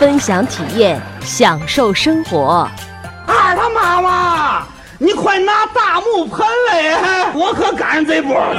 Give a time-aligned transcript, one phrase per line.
[0.00, 2.66] 分享体验，享受生活。
[3.26, 4.66] 二他妈妈，
[4.98, 8.56] 你快拿大木盆来，我可赶上这波了。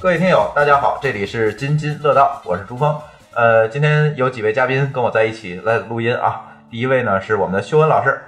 [0.00, 2.98] 各位听友，大家好，这里是津津乐道，我是朱峰。
[3.34, 6.40] 呃，今天有几位嘉宾跟我在一起来录音啊。
[6.70, 8.18] 第一位呢是我们的修文老师，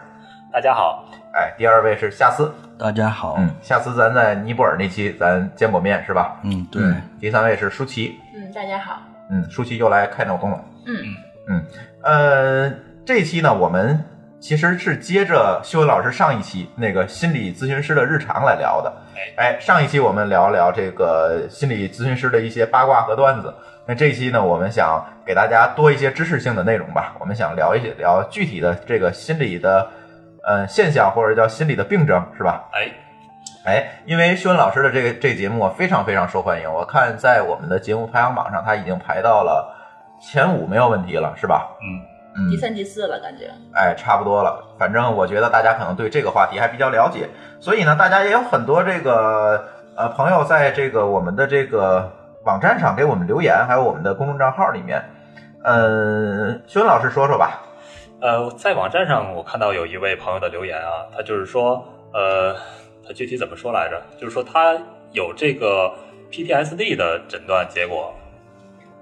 [0.52, 1.07] 大家好。
[1.38, 6.36] 哎，第二位是夏思，大家好，嗯，夏思咱在尼泊尔那期咱见过面是吧？
[6.42, 6.82] 嗯，对，
[7.20, 10.96] 第三位是舒淇，嗯，大家好，嗯，舒淇又来开脑洞了，嗯。
[11.46, 11.64] 嗯，
[12.02, 12.74] 呃，
[13.06, 14.04] 这一期呢，我们
[14.40, 18.92] 其实是接着修文老师上一期那个心理咨询师的日常来聊的。
[19.36, 23.54] 哎，上一期我们聊了聊这个心理咨询师的一些八卦和段子，
[23.86, 27.14] 那这一期呢，我们想给大家多一些知识性的内容吧。
[27.20, 29.88] 我们想聊一些聊具体的这个心理的
[30.48, 32.64] 呃现象，或者叫心理的病症，是吧？
[32.72, 32.90] 哎，
[33.66, 39.76] 哎，因为薛文老师的这个这个节目啊非常非常受欢迎，我看在我们的节目排行榜上，他已经排到了
[40.18, 41.68] 前五没有问题了，是吧？
[41.82, 42.00] 嗯
[42.34, 43.50] 嗯第，三、第四了，感觉。
[43.74, 44.64] 哎，差不多了。
[44.78, 47.28] 反正我觉得大家可能对这个话题还比较了解，
[47.60, 52.10] 所以呢，大家也有很多这个呃朋友在这个我们的这个
[52.44, 55.04] 网站上给我们留言，还有我们的公众账号里面。
[55.62, 57.60] 嗯，修文老师说说吧。
[58.20, 62.52] 呃，在网站上我看到有一位朋友的留言啊，他就是说，呃，
[63.06, 64.02] 他具体怎么说来着？
[64.18, 64.76] 就是说他
[65.12, 65.92] 有这个
[66.30, 68.12] PTSD 的诊断结果，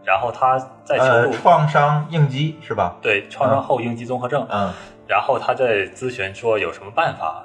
[0.05, 2.97] 然后他在求呃，助、创伤应激是吧？
[3.01, 4.73] 对创伤后应激综合症，嗯
[5.09, 7.43] 然后他在咨询说有什么办法。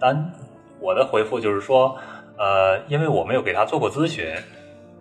[0.00, 0.32] 但
[0.80, 1.96] 我的回复就是说，
[2.36, 4.34] 呃，因为我没有给他做过咨询，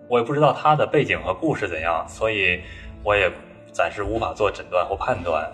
[0.07, 2.61] 我也不知道他的背景和故事怎样，所以
[3.03, 3.31] 我也
[3.71, 5.49] 暂时无法做诊断或判断。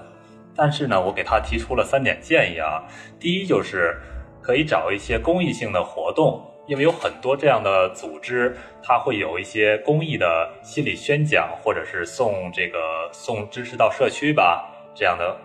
[0.56, 2.84] 但是呢，我给他提出了三点建议啊。
[3.20, 3.98] 第一就是
[4.42, 15.38] 可以找一些公益性的活动，因为有很多这样的组织，它会有一些公益的心理宣讲，或者是送这个送知识到社区吧这样的。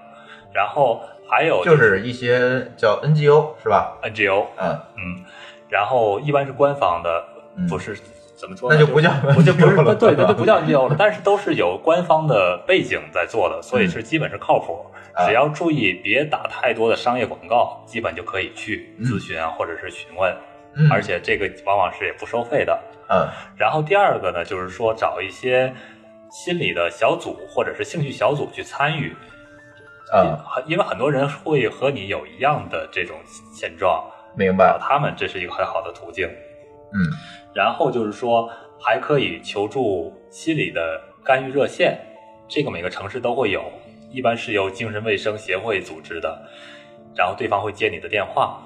[0.52, 5.24] 然后还有就是一些叫 NGO 是吧？NGO，嗯，嗯，
[5.68, 7.24] 然后一般是官方的，
[7.56, 7.96] 嗯不是
[8.36, 8.76] 怎么说呢？
[8.78, 14.84] 那就不叫不就不是了对，那就不叫 NGO 了，但是都是有官方的背景在做的，所以是基本是靠谱。
[15.14, 20.36] 啊只要注意别打太多的商业广告，基本就可以去咨询啊，或者是询问，
[20.74, 22.76] 嗯而且这个往往是也不收费的。
[23.08, 25.72] 嗯然后第二个呢，就是说找一些
[26.32, 29.14] 心理的小组或者是兴趣小组去参与，
[30.10, 33.16] 啊，因为很多人会和你有一样的这种
[33.54, 34.04] 现状，
[34.36, 34.78] 明白找。
[34.80, 36.28] 他们这是一个很好的途径。
[36.94, 37.12] 嗯
[37.54, 38.50] 然后就是说，
[38.80, 41.98] 还可以求助心理的干预热线，
[42.48, 43.64] 这个每个城市都会有，
[44.10, 46.42] 一般是由精神卫生协会组织的，
[47.14, 48.60] 然后对方会接你的电话。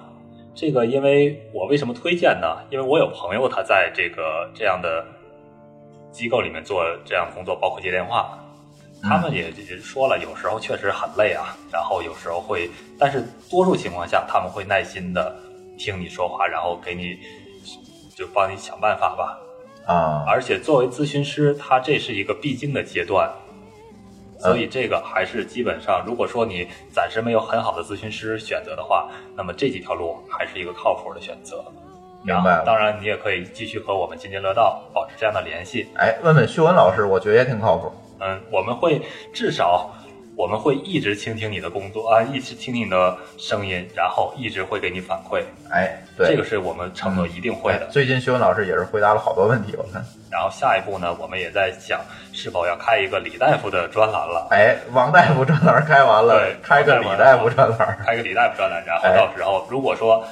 [0.55, 2.47] 这个因为我为什么推荐呢？
[2.71, 5.05] 因为我有朋友他在这个这样的
[6.11, 8.39] 机构里面做这样的工作，包括接电话。
[9.01, 12.69] 他们也也说了，有时候确实很累啊，然后有时候会，
[12.99, 15.37] 但是多数情况下他们会耐心的
[15.79, 17.17] 听你说话，然后给你
[18.19, 19.39] 就帮你想办法吧。
[19.87, 23.31] 啊，而且作为咨询师，他这是一个必经的阶段，
[24.41, 31.65] 所以这个还是基本上，如果说你暂时没有很好的咨询师选择的话，那么这几条路还是一个靠谱的选择。
[32.25, 35.87] 明白了当然，你也可以继续和我们津津乐道保持这样的联系。
[35.95, 37.93] 哎，问问旭文老师，我觉得也挺靠谱。
[38.19, 39.01] 嗯，我们会
[39.33, 39.89] 至少
[40.39, 45.43] 我们会一直倾听你的工作啊，一直听听你的声音，然后一直会给你反馈。
[45.69, 47.89] 哎，对，这个是我们承诺一定会的。
[47.89, 50.01] 最近修文老师也是回答了好多问题，我看。
[50.31, 52.01] 然后下一步呢，我们也在想
[52.33, 54.47] 是否要开一个李大夫的专栏了。
[54.53, 57.99] 哎，王大夫专栏开完了对，开个李大夫专栏。
[58.07, 60.25] 开个李大夫专栏，然后哎到时候如果说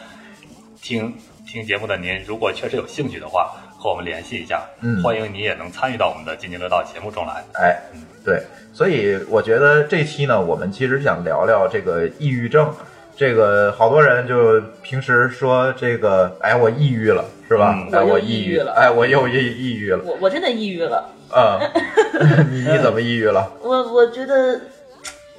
[0.80, 1.12] 听
[1.44, 3.56] 听节目的您，如果确实有兴趣的话，
[3.86, 7.44] 和我们联系一下，嗯欢迎你也能参与到我们的津津乐道节目中来。
[7.52, 7.80] 哎，
[8.24, 8.42] 对，
[8.72, 12.68] 所以我觉得这期呢，我们其实想聊聊这个抑郁症。
[13.16, 17.76] 这个好多人就平时说这个，哎，我抑郁了，是吧？
[17.76, 20.02] 嗯哎，我抑郁了哎，我又抑抑郁了。
[20.04, 21.60] 我我真的抑郁了，嗯，
[22.50, 23.48] 你你怎么抑郁了？
[23.62, 24.60] 我我觉得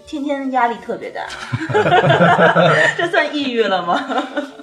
[0.07, 1.27] 天天压力特别大，
[2.95, 3.99] 这算抑郁了吗？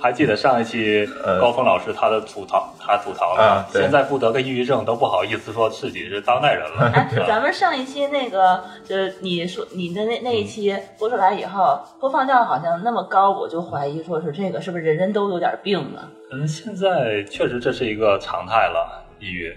[0.01, 6.91] 还记得上一期呃高峰老师他的吐槽，他吐槽了啊，现在不得个抑郁症都不好意思说自己是当代人了。
[6.95, 16.09] 哎咱们上一期那个，就是你说你的那那一期播出来以后，播放量好像那么高，我就怀疑说是这个是不是人人都有点病啊？
[16.33, 19.55] 嗯，现在确实这是一个常态了，抑郁。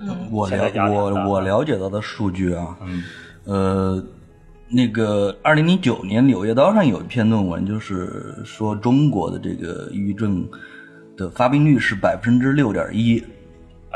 [0.00, 3.02] 嗯，我了我我了解到的数据啊，嗯，
[3.44, 4.02] 呃，
[4.70, 10.46] 那个二零零九年《柳叶刀》上有一篇论文，就是说中国的这个抑郁症
[11.16, 13.22] 的发病率是百分之六点一，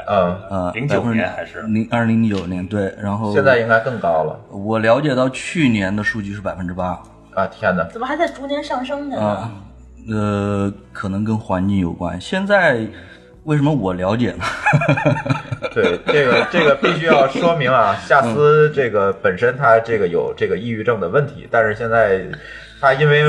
[0.08, 7.00] 嗯，呃，零九年还是零二零零九年对，然后现在应该更高了我了解到去年的数据是百分之八，
[7.34, 7.46] 啊！
[7.46, 9.20] 天哪，怎么还在逐年上升呢？
[9.20, 9.52] 啊，
[10.08, 12.18] 呃，可能跟环境有关。
[12.20, 12.86] 现在
[13.44, 14.44] 为什么我了解呢？
[15.74, 22.24] 对这个这个必须要说明啊， 夏斯这个本身他这个有这个抑郁症的问题，但是现在
[22.80, 23.24] 他因为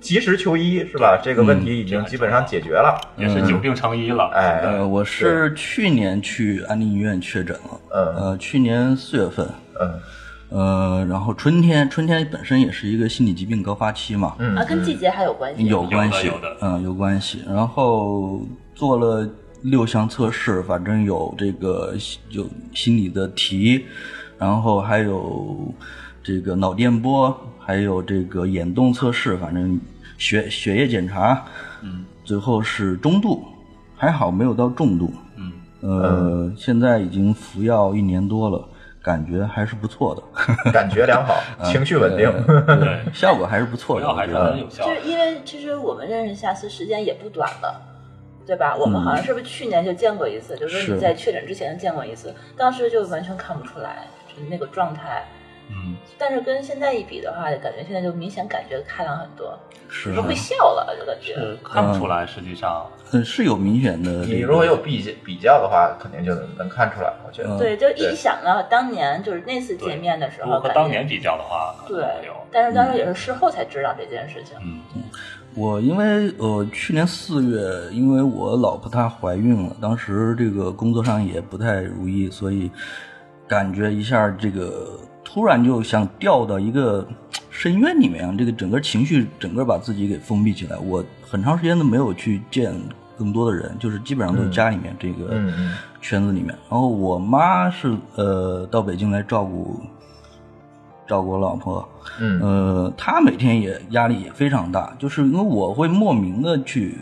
[0.00, 1.18] 及时求医是吧？
[1.22, 3.00] 这个问题已经基本上解决了。
[3.16, 4.30] 也是久病成医了。
[4.34, 9.48] 哎，呃，我是去年去安定医院确诊了，嗯呃，去年四月份，
[9.80, 10.00] 嗯
[10.50, 15.64] 呃，然后春天，春天本身也是一个心理疾病高发期嘛，嗯啊，跟季节还有关系？
[15.66, 17.42] 有关系，有的嗯，有关系。
[17.48, 18.40] 然后
[18.74, 19.28] 做了
[19.62, 21.94] 六项测试，反正有这个
[22.30, 23.84] 有心理的题，
[24.38, 25.72] 然后还有
[26.22, 29.80] 这个脑电波，还有这个眼动测试，反正
[30.16, 31.44] 血血液检查，
[31.82, 33.44] 嗯，最后是中度，
[33.96, 38.68] 还好没有到重度，嗯，呃，现在已经服药一年多了。
[39.00, 40.22] 感觉还是不错的，
[40.70, 41.34] 感觉良好，
[41.64, 42.30] 情绪稳定。
[42.66, 44.90] 对，效果还是不错的，还是很有效就。
[44.90, 47.80] 是因为其实我们认识夏思时间也不短了。
[48.48, 48.74] 对吧？
[48.80, 50.56] 我们好像是不是去年就见过一次？
[50.56, 55.22] 就是说是你在确诊之前见过一次，当时就完全看不出来，就是那个状态。
[55.70, 61.34] 嗯，但是跟现在一比的话，感觉现在就明显感觉开朗很多，是就会笑了，就感觉。
[61.34, 67.12] 是看不出来，实际上嗯是有明显的、你如果有比比较的话，肯定就能能看出来。
[67.26, 74.56] 我觉得，嗯对，就一想到当年就是那次见面的时候，和感觉当年比较的话，对有。，但是当时也是事后才知道这件事情。
[74.62, 74.80] 嗯，
[75.54, 82.70] 我因为呃去年四月，因为我老婆她怀孕了，当时这个工作上也不太如意，所以
[83.46, 84.98] 感觉一下这个
[85.30, 87.06] 突然就想掉到一个
[87.50, 90.78] 深渊里面，这个整个情绪整个把自己给封闭起来。
[90.78, 92.72] 我很长时间都没有去见
[93.18, 95.38] 更多的人，就是基本上都是家里面这个
[96.00, 96.48] 圈子里面。
[96.70, 99.78] 然后我妈是呃到北京来照顾
[101.06, 101.86] 照顾我老婆，
[102.18, 102.40] 嗯。
[102.40, 106.96] 呃，她每天也压力也非常大，就是因为我会莫名的去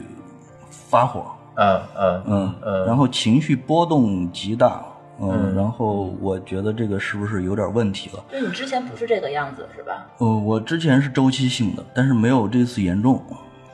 [0.69, 2.23] 发火，嗯嗯。
[2.26, 2.87] 嗯嗯。
[2.87, 4.84] 然后情绪波动极大，
[5.21, 8.25] 嗯，嗯然后我觉得这个是不是有点问题了？
[8.31, 10.07] 就是你之前不是这个样子，是吧？
[10.19, 13.23] 呃，我之前是周期性的，但是没有这次严重。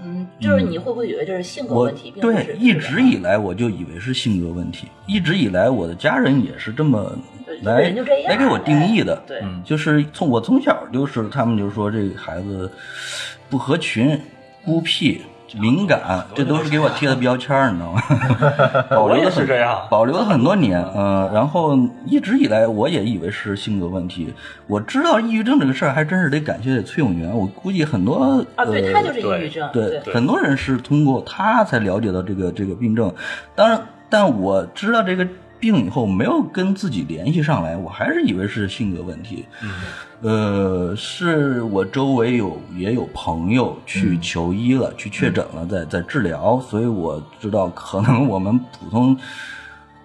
[0.04, 7.16] 嗯，就是你会不会以为这是性格问题，对一直以来我就以为是性格问题，一直以来我的家人也是这么
[7.46, 9.22] 对来人就这样来给我定义的。
[9.28, 12.68] 对，嗯就是从我从小就是他们就说这个孩子
[13.48, 14.20] 不合群、
[14.64, 15.22] 孤僻、
[15.60, 18.02] 敏感，这都是给我贴的标签儿，你知道吗？
[18.90, 19.86] 保留的是这样。
[19.90, 24.32] 保留了很多年，嗯、然后一直以来我也以为是性格问题。
[24.66, 27.30] 我知道抑郁症这个事儿，还真是得感谢崔永元。
[27.36, 33.12] 我估计很多啊，对呃他就是抑郁症，对，对很多人是通过他才了解到这个这个病症。
[33.54, 35.26] 当然，但我知道这个
[35.60, 39.44] 病以后，没有跟自己联系上来，我还是以为是性格问题。
[39.62, 39.70] 嗯，
[40.22, 49.16] 呃，是我周围有也有朋友去求医了，去确诊了，在在治疗，所以我知道可能 我们普通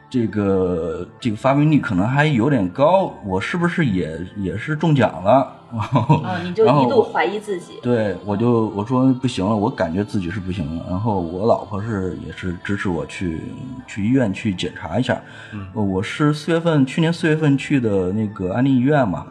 [0.09, 5.53] 这个这个发病率可能还有点高，我是不是也也是中奖了？
[5.71, 10.85] 然后啊，你就一度怀疑自己，对，我就我说不行了，我感觉自己是不行了。
[10.89, 13.41] 然后我老婆是也是支持我去
[13.85, 15.21] 去医院去检查一下。
[15.53, 19.27] 嗯，我是四月份去年四月份去的那个安定医院嘛。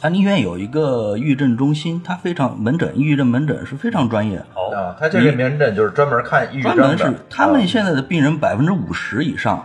[0.00, 9.64] 嗯，安定医院有一个抑郁症中心，它非常门诊，抑郁症门诊是非常专业，好，啊，他这个门诊就是专门看抑郁症的，专门是他们啊现在的病人百分之五十以上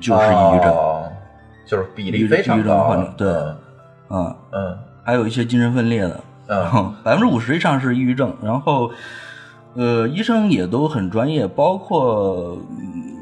[0.00, 0.70] 就是抑郁症。
[0.72, 1.12] 哦
[1.66, 3.28] 就是比例非常抑郁症高患者对。
[3.28, 3.56] 嗯。
[4.10, 4.78] 嗯，嗯。
[5.02, 6.94] 还有一些精神分裂的，嗯。
[7.02, 8.88] 百分之五十以上是抑郁症，然后，
[9.74, 13.14] 呃，医生也都很专业，包括、嗯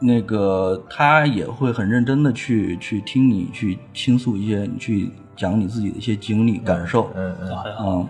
[0.00, 8.08] 那个他也会很认真的去去听你去倾诉一些，你去讲你自己的一些经历感受，嗯嗯很好，嗯，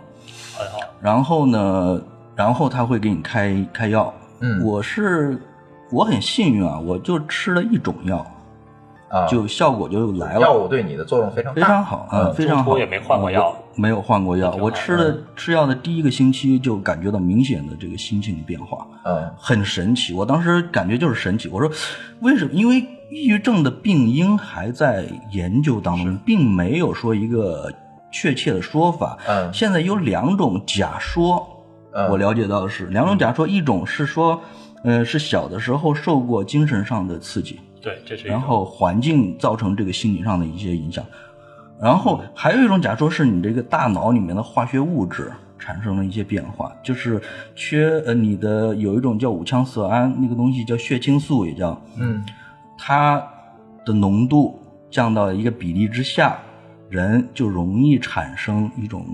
[0.57, 0.79] 很好。
[1.01, 2.01] 然后呢，
[2.35, 4.65] 然后他会给你开开药，嗯。
[4.65, 5.39] 我是
[5.91, 8.27] 我很幸运啊，我就吃了一种药，
[9.09, 12.35] 啊，就效果就来了，药物对你的作用非常，非常好啊，嗯。
[12.35, 13.55] 非常好，也没换过药。
[13.77, 19.29] 没有换过药，我吃的吃药的第一个星期就感觉到明显的这个心情变化，嗯。
[19.37, 20.15] 很神奇。
[20.15, 21.69] 我当时感觉就是神奇，我说
[22.21, 22.53] 为什么？
[22.53, 27.73] 因为抑郁症的病因还在研究当中，并没有说一个
[28.11, 29.17] 确切的说法。
[29.29, 29.55] 嗯。
[29.55, 31.47] 现在有两种假说，
[31.93, 32.11] 嗯。
[32.11, 34.43] 我了解到的是两种假说，一种是说，
[34.83, 41.05] 呃，是小的时候受过精神上的刺激，对，这是然后环境造成这个心理上的一些影响，
[41.81, 47.23] 然后还有一种假说是你这个大脑里面的化学物质产生了一些变化，就是
[47.55, 52.21] 缺呃你的有一种叫五羟色胺那个东西叫血清素，也叫嗯
[52.87, 53.27] 它
[53.87, 54.61] 的浓度
[54.91, 56.37] 降到一个比例之下，
[56.91, 59.07] 人就容易产生一种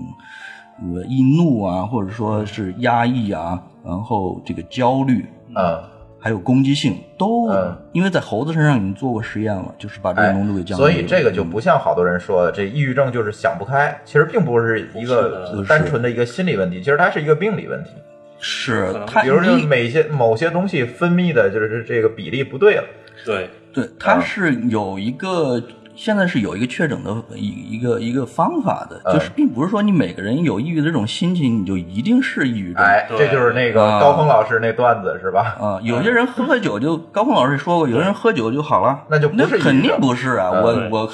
[0.81, 5.25] 呃易怒啊，或者说是压抑啊，然后这个焦虑，
[5.55, 5.81] 嗯，
[6.19, 10.89] 还有攻击性，都、嗯因为在猴子身上已经做过实验了，就是把这个哎浓度给降低了。
[10.89, 17.91] 所以这个就不像好多人说的，这抑郁症就是想不开，其实并不是一个单纯的一个心理问题，其实它是一个病理问题。
[18.37, 22.83] 是它，比如说你每些某些东西分泌的就是这个比例不对了。
[23.23, 25.61] 对对，它啊是有一个。
[25.93, 32.81] 现在是有一个确诊的一一个一个方法的，嗯就是并不是说你每个人有抑郁的这种心情，你就一定是抑郁症。
[32.81, 35.57] 哎，对这就是那个啊高峰老师那段子是吧？
[35.59, 40.49] 啊，有些人喝喝酒就高峰老师也说过，有人喝酒就好了，那就不是抑郁症肯定不是啊！
[40.55, 41.07] 嗯我我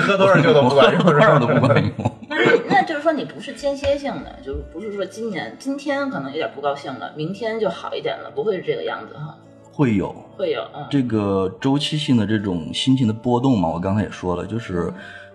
[0.00, 1.92] 喝多少酒都不管用喝多少都不管用。
[2.68, 9.36] 那就是说你不是间歇性的，就是不是说今年今天可能有点不高兴了，明天就好一点了，不会是这个样子哈？
[9.78, 14.92] 会有会有，嗯，这个周期性的这种心情的波动嘛，我刚才也说了，就是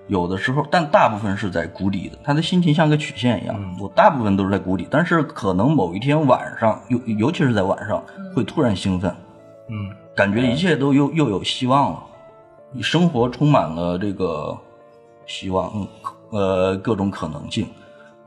[0.08, 8.04] 有的时候，但大部分是在谷底的，他的心情像个曲线一样，我大部分都是在谷底，但是可能某一天晚上，尤尤其是在晚上，
[8.36, 9.10] 会突然兴奋，
[9.70, 9.96] 嗯。
[10.14, 12.04] 感觉一切都又又有希望了，
[12.72, 14.56] 你生活充满了这个
[15.26, 15.88] 希望，嗯，
[16.32, 17.66] 呃，各种可能性。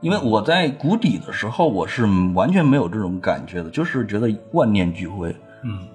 [0.01, 5.33] 因为我在谷底的时候，我是完全没有这种感觉的，就是觉得万念俱灰，
[5.63, 5.87] 嗯，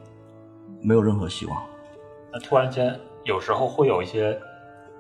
[0.83, 1.57] 没有任何希望。
[2.33, 4.39] 那突然间有时候会有一些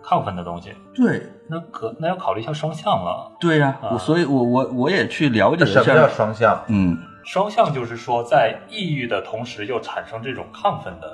[0.03, 3.33] 亢奋的东西，对，那可那要考虑一下双向了。
[3.41, 6.65] 对呀、啊我所以我我我也去了解了一什么叫下，双向？
[6.69, 11.09] 嗯，双向就是说，在抑郁的同时又产生这种亢奋的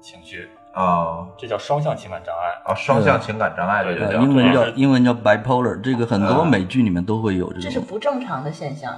[0.00, 2.70] 情绪，啊这叫双向情感障碍。
[2.70, 7.80] 啊，双向情感障碍对叫呃英文叫英文叫 bipolar，这个很多啊美剧里面都会有这种这是。
[7.80, 8.94] 不正常的现象。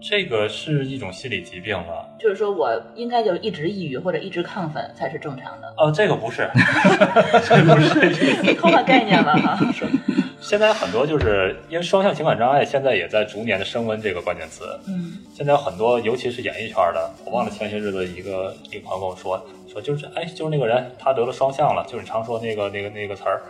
[0.00, 2.08] 这个是一种心理疾病了。
[2.18, 6.48] 就是说我应该就一直抑郁或者一直亢奋才是正常的，呃，这个不是，
[7.46, 8.54] 这不是。
[8.54, 9.58] 偷换概念了哈。
[10.40, 14.64] 现在很多就是因为双向情感障碍，现在也在逐年的升温这个关键词。
[14.88, 23.42] 嗯，现在有很多，尤其是演艺圈的，我忘了前些日子一个一个朋友跟我说，说就是哎，就是那个人他得了双向了，就是你常说那个那个那个词儿，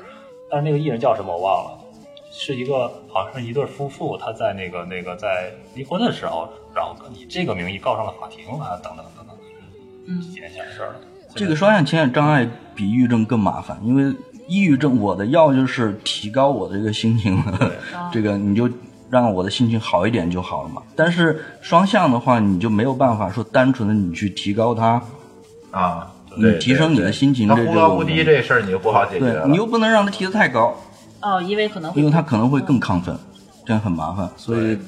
[0.50, 1.78] 但是那个艺人叫什么我忘了，
[2.30, 9.36] 是一个好像是一对夫妇，他在那个那个在离婚的时候，然后以这个名义告上了法庭啊，等等等等，
[10.06, 10.94] 嗯几年前的事儿了。
[11.34, 14.14] 这个双向情感障碍比抑郁症更麻烦，因为
[14.48, 17.40] 抑郁症我的药就是提高我的这个心情，
[18.12, 18.68] 这个你就
[19.08, 20.82] 让我的心情好一点就好了嘛。
[20.96, 25.00] 但是双向的话，你就没有办法说单纯的你去提高它，
[25.70, 29.42] 啊，你提升你的心情忽高忽低这事儿你就不好解决了。
[29.44, 30.76] 对你又不能让它提得太高，
[31.22, 33.16] 哦，因为可能会因为他可能会更亢奋，
[33.66, 34.78] 这样很麻烦，所以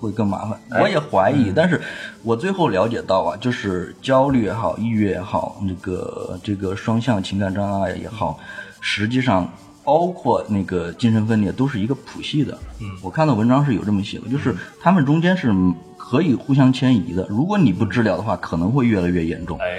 [0.00, 0.58] 会更麻烦。
[0.70, 1.80] 哎我也怀疑，嗯但是
[2.22, 8.38] 我最后了解到啊，就是焦虑也好，抑郁也好，那个这个双向情感障碍也好，
[8.80, 9.48] 实际上
[9.84, 12.56] 包括那个精神分裂都是一个谱系的。
[12.80, 15.52] 嗯我看到文章是有这么写的，就是他们中间是
[15.96, 17.26] 可以互相迁移的。
[17.28, 19.58] 如果你不治疗的话，可能会越来越严重。
[19.58, 19.78] 哎，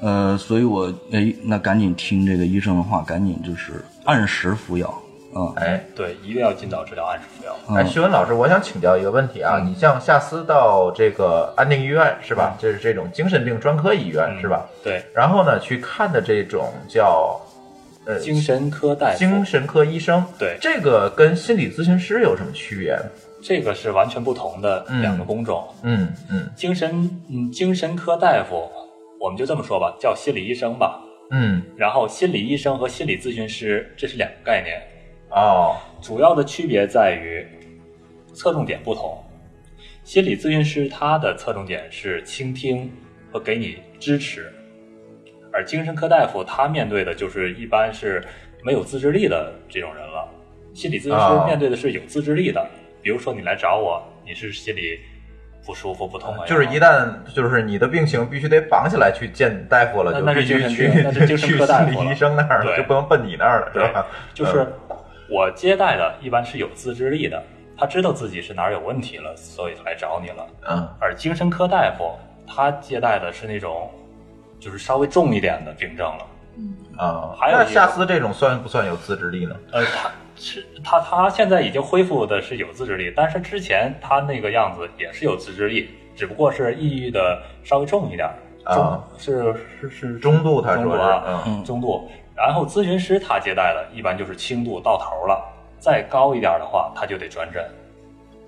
[0.00, 4.92] 呃，所以我哎，那赶紧听这个医生的话，赶紧就是按时服药
[5.34, 5.52] 啊。
[5.56, 7.56] 哎对，一定要尽早治疗，按时服药。
[7.68, 12.56] 嗯哎，徐文老师，我想请教一个问题啊，你像夏思到这个安定医院是吧？
[12.58, 14.66] 就是这种精神病专科医院是吧？
[14.82, 17.40] 对，然后呢，去看的这种叫
[18.06, 22.98] 呃精神科大夫，精神科医生，对这个跟心理咨询师有什么区别？
[23.42, 25.68] 这个是完全不同的两个工种。
[25.82, 28.70] 嗯嗯精神嗯，精神科大夫，
[29.20, 30.98] 我们就这么说吧，叫心理医生吧。
[31.30, 34.80] 嗯，然后心理医生和心理咨询师这是两个概念，
[35.34, 37.46] 哦，主要的区别在于
[38.32, 39.22] 侧重点不同。
[40.04, 42.92] 心理咨询师他的侧重点是倾听
[43.32, 44.52] 和给你支持，
[45.52, 48.22] 而精神科大夫他面对的就是一般是
[48.62, 50.28] 没有自制力的这种人了。
[50.74, 52.64] 心理咨询啊师面对的是有自制力的，
[53.00, 54.98] 比如说你来找我，你是心里
[55.64, 64.66] 不舒服不痛快，就是一旦就是你的病情必须得绑起来去见大夫了，那就去病那是精神去科大夫了心理医生那儿了，对就不能奔你那儿了，是对吧？，就是
[65.28, 67.42] 我接待的一般是有自制力的，
[67.76, 70.46] 他知道自己是哪儿有问题了，所以来找你了。
[70.68, 72.12] 嗯而精神科大夫
[72.46, 73.90] 他接待的是那种
[74.60, 76.26] 就是稍微重一点的病症了。
[76.96, 79.56] 啊，还有夏思这种算不算有自制力呢？
[79.72, 88.34] 呃，他是他他现在已经恢复的是有自制力，但是之前他那个样子也是有自制力，只不过是抑郁的稍微重一点儿，
[88.72, 92.08] 啊是是是中度他说是中度。
[92.36, 95.40] 然后咨询师他接待的一般就是轻度到头了，
[95.78, 97.64] 再高一点的话他就得转诊，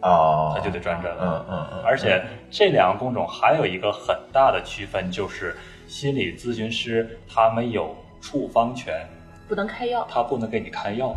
[0.00, 1.44] 哦，他就得转诊了。
[1.48, 9.06] 嗯嗯嗯，而且这两个工种还有一个很大的区分，就是心理咨询师他没有处方权，
[9.48, 11.14] 不能开药，他不能给你开药，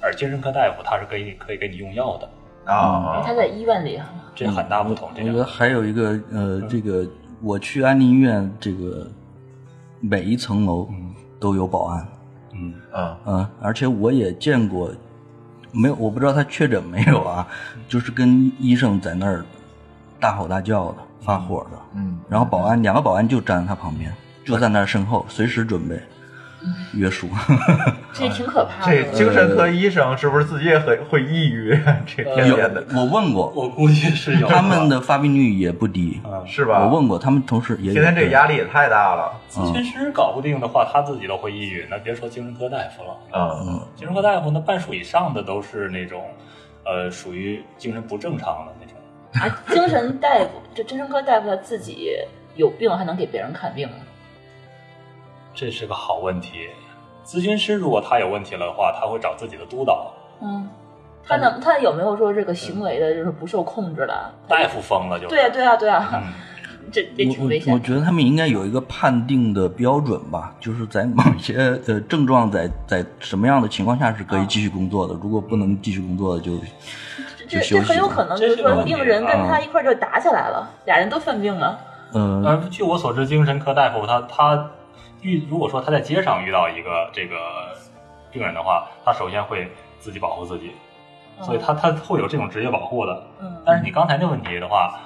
[0.00, 4.00] 而精神科大夫他是可以可以给你用药的，啊，他在医院里，
[4.32, 5.10] 这很大不同。
[5.12, 7.04] 这我觉得个还有一个呃，这个
[7.42, 9.06] 我去安宁医院，这个
[10.00, 10.88] 每一层楼
[11.38, 12.06] 都有保安，
[12.52, 13.18] 嗯啊。
[13.26, 14.90] 嗯，而且我也见过，
[15.72, 17.46] 没有我不知道他确诊没有啊，
[17.88, 19.44] 就是跟医生在那儿
[20.18, 24.12] 大吼大叫的、发火的，嗯，然后保安两个保安就站在他旁边，
[24.44, 26.00] 就在那儿身后，随时准备
[26.94, 27.28] 约束。
[28.12, 29.12] 这挺可怕的这。
[29.12, 31.78] 精神科医生是不是自己也很会抑郁？
[32.06, 36.20] 这天天的，我问过，我估计是有他们的发病率也不低。
[36.46, 36.84] 是吧？
[36.84, 39.32] 我问过，他们同事也有天天这压力也太大了。
[39.50, 43.16] 咨询师搞不定的话，他自己都会抑郁，那别说精神科大夫了。
[43.34, 46.24] 嗯精神科大夫那半数以上的都是那种，
[46.84, 48.96] 呃，属于精神不正常的那种。
[49.34, 52.12] 啊，精神大夫，这精神科大夫他自己
[52.54, 53.96] 有病还能给别人看病吗？
[55.56, 56.68] 这是个好问题。
[57.24, 60.12] 咨询师如果他有问题了的话，他会找自己的督导。
[60.40, 60.68] 嗯，
[61.26, 64.32] 他能他有没有说这个行为的就是不受控制了？
[64.46, 65.34] 大夫疯了就是。
[65.34, 66.22] 对啊对啊对啊，嗯，
[66.92, 67.72] 这这挺我危险。
[67.72, 71.54] 我我觉得他们应该有一个判定的标准吧，就是在某些
[71.88, 76.52] 呃症状在在什么样的情况下是可以继续工作的，如果不能继续工作的就
[77.38, 81.76] 这这就休息很有可能就是说病人跟啊他一块儿就打起来了，俩人都犯病了。
[82.12, 84.70] 呃呃，据我所知，精神科大夫他他
[85.22, 87.36] 遇如果说他在街上遇到一个这个
[88.30, 90.72] 病人的话，他首先会自己保护自己，
[91.42, 93.22] 所以他他会有这种职业保护的。
[93.40, 95.00] 嗯但是你刚才那问题的话，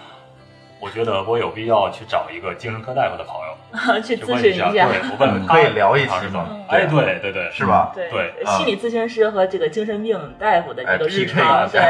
[0.81, 4.71] 我觉得我有必要去找一个精神科大夫的朋友 去去，咨询一下。
[4.89, 7.93] 对我问问他可以聊一期他是怎么嘛哎，对对对，是吧？
[7.95, 8.11] 对
[8.57, 11.81] 心理咨询师和这个精神病大夫的这个哎日常， 对，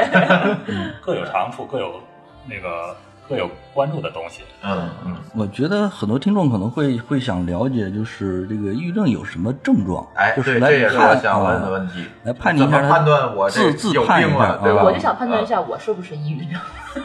[1.00, 2.00] 各有长处，各有
[2.46, 2.96] 那个
[3.28, 4.42] 各有关注的东西。
[4.62, 10.06] 嗯嗯，我觉得很多听众可能会会想了解，就是这个抑郁症有什么症状？
[10.14, 12.04] 哎，就是这也是我判想问的啊问题。
[12.24, 14.80] 来判定一下判断我这自自有判一下病了，对吧？
[14.80, 16.60] 啊我就想判断一下我是不是抑郁症。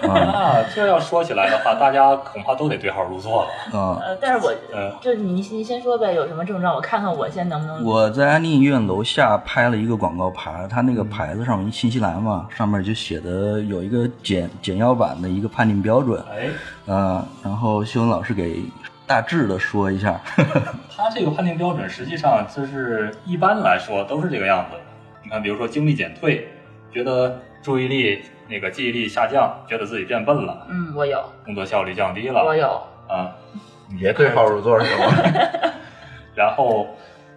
[0.10, 3.80] 啊啊，这要说起来的话，大家恐怕都得对号入座了。
[3.80, 4.02] 啊！
[4.02, 6.74] 呃，但是我嗯就你你先说呗，有什么症状？
[6.74, 7.84] 我看看我现在能不能。
[7.86, 16.48] 我在安定医院楼下拍了一个广告牌，它那个牌子上面新西兰嘛，上面就写的有一个简简要版的一个判定标准，哎，
[16.86, 18.64] 呃，然后修文老师给
[19.08, 20.20] 大致的说一下，
[20.96, 24.78] 他这个判定标准实际上就是一般来说都是这个样子。
[25.24, 26.48] 你看，比如说精力减退，
[26.92, 32.82] 觉得注意力那个记忆力下降，觉得自己变笨了，嗯，我有，工作效率降低了，我有。
[33.08, 33.36] 啊，
[33.90, 35.74] 你别对号入座是吧？
[36.36, 36.88] 然后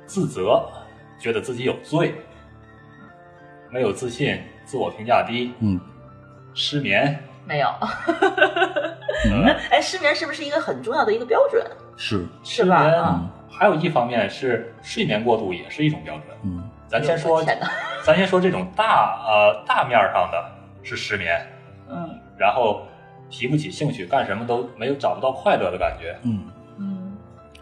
[0.07, 0.62] 自责，
[1.18, 2.14] 觉得自己有罪，
[3.70, 5.81] 没有自信，自我评价低，嗯，
[6.54, 7.68] 失眠，没有，
[9.24, 11.64] 嗯， 哎，失眠是不是一个很重要的一个标准？
[11.96, 13.20] 是，是吧？
[13.50, 16.26] 还有一方面是睡眠过度也是一种标准。
[16.44, 17.42] 嗯咱先说
[18.04, 20.42] 咱先说这种大呃大面儿上的
[20.82, 21.40] 是失眠，
[21.90, 22.82] 嗯然后
[23.28, 26.16] 提不起兴趣，干什么都没有找不到快乐的感觉。
[26.22, 26.52] 嗯嗯，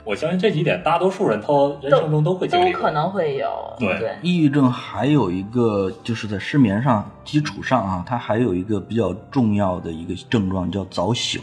[0.07, 2.81] 我相信这几点大多数人都人生中都会经历过。
[2.81, 3.49] 都可能会有。
[3.79, 11.43] 对对，抑郁症还有一个就是在失眠上基础上啊，它还有一个比较重要的一个症状叫早醒。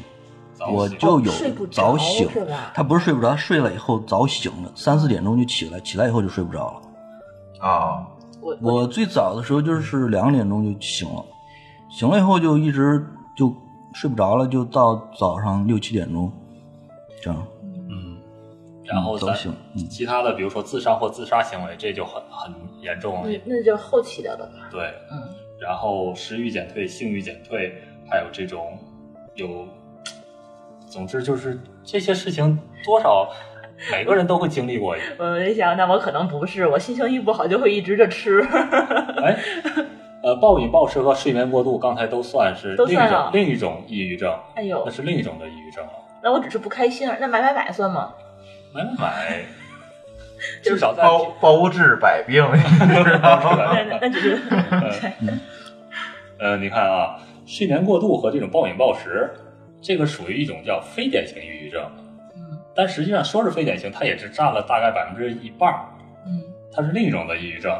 [0.72, 2.30] 我就有睡不着早醒，
[2.74, 6.80] 他不是睡不着，他睡了以后早醒了，三四点钟就起来，起来以后就睡不着
[7.60, 7.68] 了。
[7.68, 8.08] 啊，
[8.40, 11.26] 我我最早的时候就是两点钟就醒了，
[11.90, 13.54] 醒了以后就一直就
[13.94, 16.32] 睡不着了，就到早上六七点钟，
[17.22, 17.44] 这样。
[18.84, 23.28] 嗯，然后咱早醒嗯其他的，比如说自伤或自杀行为，这就很很严重了。
[23.28, 24.70] 那那就是后期的了吧？
[24.72, 27.74] 对，嗯，然后食欲减退、性欲减退，
[28.10, 28.78] 还有这种
[29.36, 29.68] 有，
[30.88, 33.30] 总之就是这些事情多少
[33.92, 34.96] 每个人都会经历过。
[35.18, 38.42] 我一想，那我可能不是，我心情一不好就会一直着吃。
[39.24, 39.40] 哎，
[40.24, 45.94] 呃，暴饮暴食和睡眠过度，刚才都算是另一种另一种抑郁症，哎呦那，是另一种的抑郁症了。
[46.22, 48.14] 那我只是不开心，那买买买算吗？
[48.74, 49.46] 买买买，
[50.64, 53.74] 至少在包包治百病，你知道吗？
[54.02, 54.42] 那只是
[56.40, 59.30] 呃，你看啊，睡眠过度和这种暴饮暴食，
[59.82, 61.84] 这个属于一种叫非典型抑郁症。
[62.36, 65.86] 嗯但实际上说是非典型，它也是占了大概百分之一半儿，
[66.26, 66.42] 嗯
[66.76, 67.72] 它是另一种的抑郁症。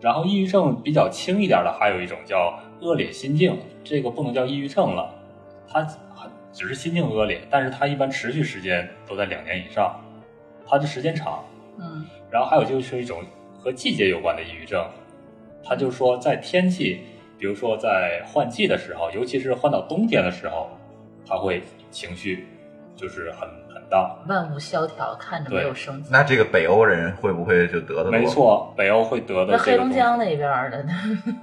[0.00, 5.12] 然后抑郁症比较轻一点的，还有一种叫恶劣心境，这个不能叫抑郁症了，
[5.68, 5.82] 它
[6.14, 10.00] 很只是心境恶劣，但是它一般持续时间都在两年以上，
[10.68, 11.44] 它的时间长。
[11.80, 13.22] 嗯然后还有就是一种
[13.58, 14.84] 和季节有关的抑郁症，
[15.64, 17.00] 它就是说在天气，
[17.38, 20.68] 比如说在换季的时候，尤其是换到冬天的时候，
[21.26, 22.46] 他会情绪
[22.96, 24.14] 就是很很大。
[24.28, 26.10] 万物萧条，看着没有生机。
[26.12, 28.10] 那这个北欧人会不会就得的多？
[28.10, 30.84] 没，错，北欧会得的那黑龙江那边儿的，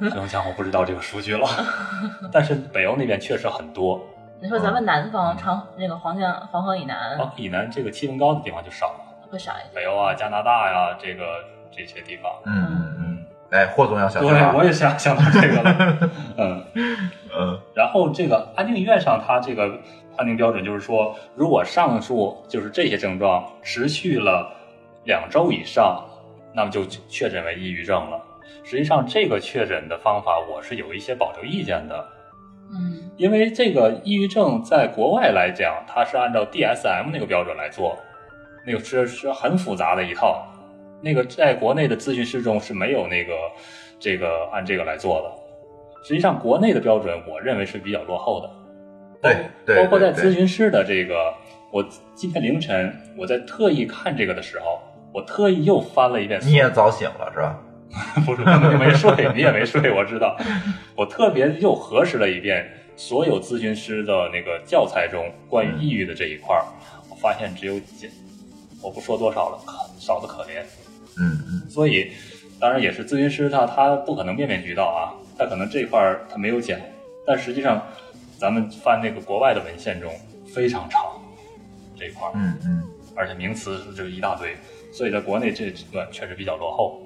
[0.01, 1.47] 黑龙江我不知道这个数据了，
[2.31, 3.99] 但是北欧那边确实很多。
[4.41, 9.05] 你说咱们南方长那个黄江黄河以南啊，以南这个气温高的地方就少了，
[9.36, 9.84] 会少一点。
[9.84, 12.32] 北欧啊、加拿大呀、这个这些地方。
[12.45, 16.10] 嗯嗯嗯，哎，霍总要想对，想啊，我也想想到这个了。
[16.39, 16.65] 嗯，
[17.38, 19.78] 嗯然后这个安定医院上，它这个
[20.15, 24.50] 判定标准就是说，如果上述就是这些症状持续了
[25.04, 26.06] 两周以上，
[26.54, 28.24] 那么就确诊为抑郁症了。
[28.63, 32.08] 实际上，这个确诊的方法我是有一些保留意见的，
[32.74, 37.98] 嗯因为这个抑郁症在国外来讲，它是按照 DSM 那个标准来做，
[38.65, 40.45] 那个是是很复杂的一套，
[41.01, 43.34] 那个在国内的咨询师中是没有那个
[43.99, 45.32] 这个按这个来做的。
[46.04, 48.49] 实际上，国内的标准我认为是比较落后的。
[49.21, 51.34] 对对，包括在咨询师的这个，
[51.71, 54.80] 我今天凌晨我在特意看这个的时候，
[55.12, 56.39] 我特意又翻了一遍。
[56.43, 57.60] 你也早醒了是吧？
[58.25, 58.43] 不是，
[58.78, 60.38] 没睡，你也没睡，我知道。
[60.95, 66.62] 我特别又核实了一遍所有咨询师的那个教材中关于抑郁的这一块儿，
[67.10, 68.10] 我发现只有几，
[68.86, 70.62] 我不说多少了，可少的可怜。
[71.17, 72.12] 嗯嗯所以，
[72.60, 76.80] 当然也是咨询师他他不可能面面俱到啊，他可能这块儿他没有讲，
[77.26, 77.82] 但实际上
[78.38, 80.13] 咱们翻那个国外的文献中
[80.54, 81.02] 非常长
[81.98, 82.84] 这一块儿，嗯嗯，
[83.15, 84.56] 而且名词是这个一大堆，
[84.91, 87.02] 所以在国内这段确实比较落后。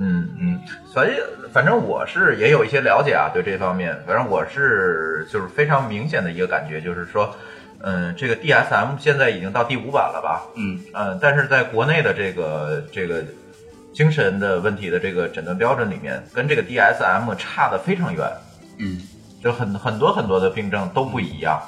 [0.00, 1.10] 嗯嗯，所以
[1.52, 7.34] 反正我是也有一些了解啊，对这方面，反正我是就是非常明显的一个感觉，就是说，
[7.80, 10.42] 嗯，这个 DSM 现在已经到第五版了吧？
[10.56, 13.22] 嗯，嗯，但是在国内的这个这个
[13.92, 18.28] 精神的问题的这个诊断标准里面，跟这个 DSM 差的非常远，
[18.78, 19.00] 嗯，
[19.42, 21.60] 就很很多很多的病症都不一样。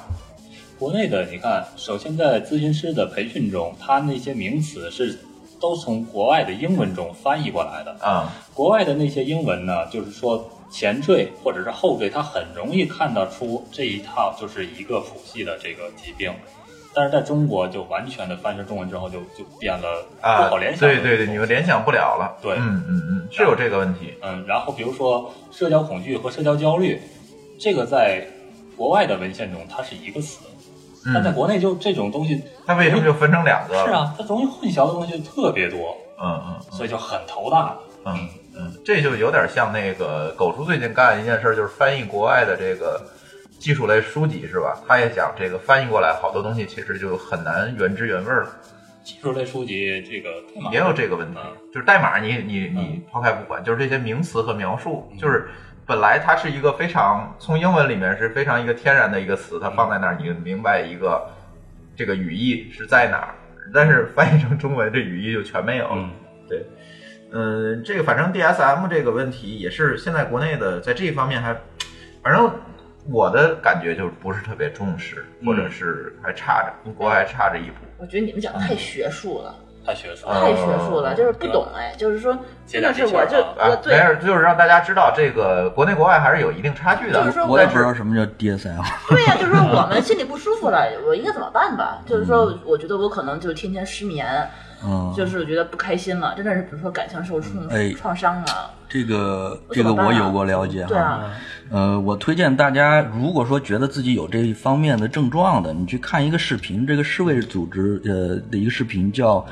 [0.77, 5.17] 国内的你看，首先在咨询师的培训中，他那些名词是
[5.59, 7.95] 都从国外的英文中翻译过来的。
[8.03, 16.33] 啊、国外的那些英文呢，就是说前缀或者是后缀，它很容易看得出这一套就是一个谱系的这个疾病。
[16.93, 22.37] 但是在中国就完全的翻成中文之后就就变了不啊，好联想、对对对，你们联想不了了。
[22.41, 24.13] 对嗯嗯嗯，是有这个问题。
[24.21, 26.99] 嗯，然后比如说社交恐惧和社交焦虑，
[27.57, 28.27] 这个在
[28.75, 30.39] 国外的文献中它是一个词，
[31.13, 33.85] 但在嗯，国内就这种东西它为什么就分成两个？
[33.85, 37.77] 是，啊，它容易混淆的东西特别多，嗯嗯所以就很头大。
[38.05, 43.01] 嗯嗯，这就有点像那个狗叔最近干的一件事，就是翻译国外的这个
[43.59, 44.77] 技术类书籍，是吧？
[44.87, 48.47] 他也讲这个翻译过来好多东西其实就很难原汁原味了，
[49.03, 50.29] 技术类书籍这个
[50.71, 51.51] 也有这个问题嗯。
[51.73, 55.47] 就是代码你你你抛开不管，就是这些名词和描述，就是
[55.85, 61.25] 本来它是一个非常从英文里面是非常一个天然的一个词，它放在那儿，你就明白一个
[61.95, 63.35] 这个语义是在哪儿，
[63.73, 65.93] 但是翻译成中文，这语义就全没有了。
[65.95, 66.09] 嗯
[66.49, 66.65] 对，
[67.31, 71.53] 嗯，这个反正 DSM 这个问题也是现在国内的在这一方面还，
[72.21, 72.51] 反正
[73.09, 77.77] 我的感觉就是不是特别重视，或者是还差着，跟国外还差着一步。
[77.97, 80.41] 我觉得你们讲的太学术了，太学术啊了。
[80.41, 83.37] 太学术了，就是不懂哎，就是说真的是我就
[83.81, 87.19] 对，没对，事，就是让大家知道这个国内国外还是有一定差距的。
[87.19, 88.77] 就是说我也不知道什么叫 DSL。
[89.09, 91.99] 对呀、就是说我们心里不舒服了， 我应该怎么办吧？
[92.05, 94.49] 就是说，我觉得我可能就天天失眠，
[94.85, 100.89] 嗯，就是觉得不开心了，真的是比如说感情受创哎创伤了，这个这个我有过了解哈。
[100.89, 101.23] 对啊，
[101.69, 109.45] 呃，我推荐大家，如果说觉得自己有这一方面的症状的，你去看一个视频，这个世卫组织呃的一个视频叫。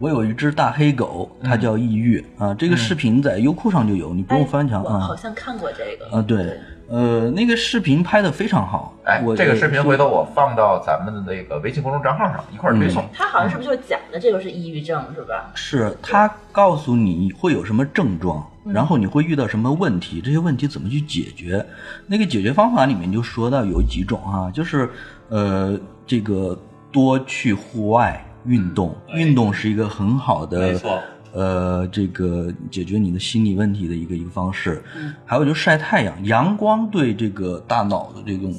[0.00, 2.54] 我有一只大黑狗，它叫抑郁、啊。
[2.54, 5.16] 这个视频在优酷上就有，你不用翻墙啊好。
[5.16, 8.94] 像看过这个啊，对，呃，那个视频拍的非常好。
[9.02, 13.04] 哎我，这个视频回头头我放到咱们的那个微信公众账号上一块儿推送。
[13.12, 15.50] 他好像是不是就讲的这个是抑郁症是吧？
[15.56, 21.64] 是他告诉你会有什么症状，嗯然后你会遇到什么问题，这些问题怎么去解决。
[22.06, 24.90] 那个解决方法里面就说到有几种哈、就是
[25.28, 26.58] 呃，这个
[26.92, 30.98] 多去户外，运动，运动是一个很好的，没错
[31.32, 34.82] 呃，这个解决你的心理问题的一个一个方式。
[35.26, 38.54] 还有就是晒太阳，阳光对这个大脑的这种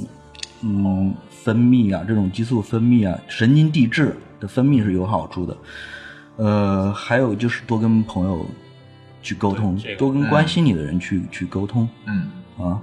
[0.62, 5.58] 嗯分泌啊，这种激素分泌啊，神经递质的分泌是有好处的。
[6.38, 8.45] 呃，还有就是多跟朋友
[9.21, 12.79] 去沟通，对这个多跟关心你的人去、去沟通嗯，啊。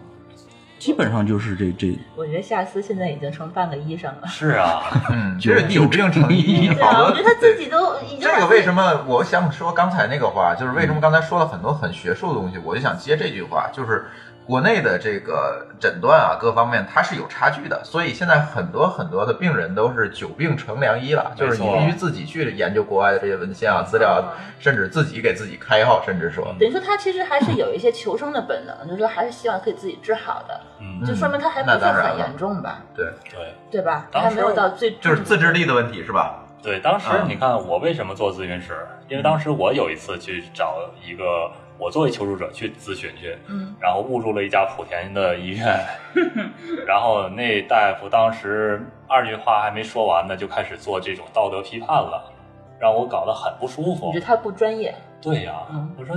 [0.79, 4.29] 基本上就是这这我觉得夏思现在已经成半个医生了。
[4.29, 14.05] 是啊， 嗯，这是有病成医， 对啊，好我觉得他自己都已经这个为什么我想说刚才那个话，就是为什么刚才说了很多很学术的东西，我就想接这句话，就是
[14.47, 24.23] 国内的这个诊断啊，各方面它是有差距的，所以现在很多很多的病人都是久病成良医了，就是你必须自己去研究国外的这些文献啊、资料，
[24.61, 33.53] 甚至自己给自己开药，甚至说，等于说他其实还是有一些求生的本能，就是说还是希望可以自己治好的，嗯，就说明他还不是很严重吧，对，对。
[33.69, 34.07] 对吧？
[34.13, 36.45] 还没有到最就是自制力的问题是吧？
[36.63, 37.29] 对，当时嗯。
[37.29, 38.75] 你看我为什么做咨询师？
[39.09, 45.85] 因为当时我有一次去找一个，我作为求助者去咨询去，嗯，然后误入了一家莆田的医院，
[46.87, 52.33] 然后那大夫当时二句话还没说完呢，就开始做这种道德批判了，
[52.79, 54.27] 让我搞得很不舒服你觉得。
[54.27, 54.95] 他不专业？
[55.21, 56.17] 对呀、嗯我说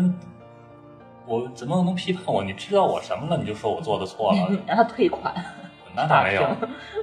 [1.25, 2.43] 我怎么能批判我？
[2.43, 3.37] 你知道我什么了？
[3.37, 5.33] 你就说我做的错了，你让他退款，
[5.95, 6.43] 那倒没有，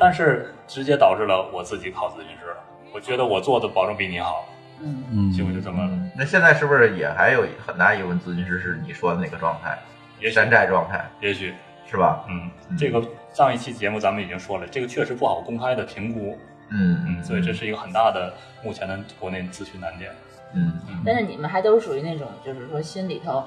[0.01, 2.57] 但是直接导致了我自己考咨询师。
[2.95, 4.45] 我觉得我做的保证比你好，
[4.81, 5.91] 嗯，嗯，结果就这么了。
[6.17, 9.79] 那现在是不是也还有很大一部分咨询师是你说的那个状态，
[10.21, 10.35] 也许。
[10.35, 11.05] 山寨状态？
[11.21, 11.55] 也许，
[11.91, 12.25] 是吧？
[12.29, 12.51] 嗯。
[12.71, 16.39] 嗯，这个上一期节目咱们已经说了，这个确实不好公开的评估，
[16.71, 17.05] 嗯。
[17.07, 20.11] 嗯，所以这是一个很大的目前的国内咨询难点。
[20.55, 20.73] 嗯。
[21.05, 23.45] 但是你们还都是属于那种，就是说心里头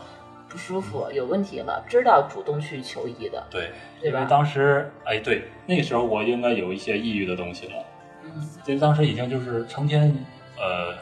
[0.49, 4.17] 不舒服、有问题了，知道主动去求医的，对，对吧？
[4.17, 7.85] 因为当时，哎，对，那个时候我应该有一些抑郁的东西了，
[8.23, 10.11] 嗯，因为当时已经就是成天
[10.57, 10.95] 呃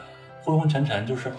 [0.48, 1.30] 昏昏沉沉，就是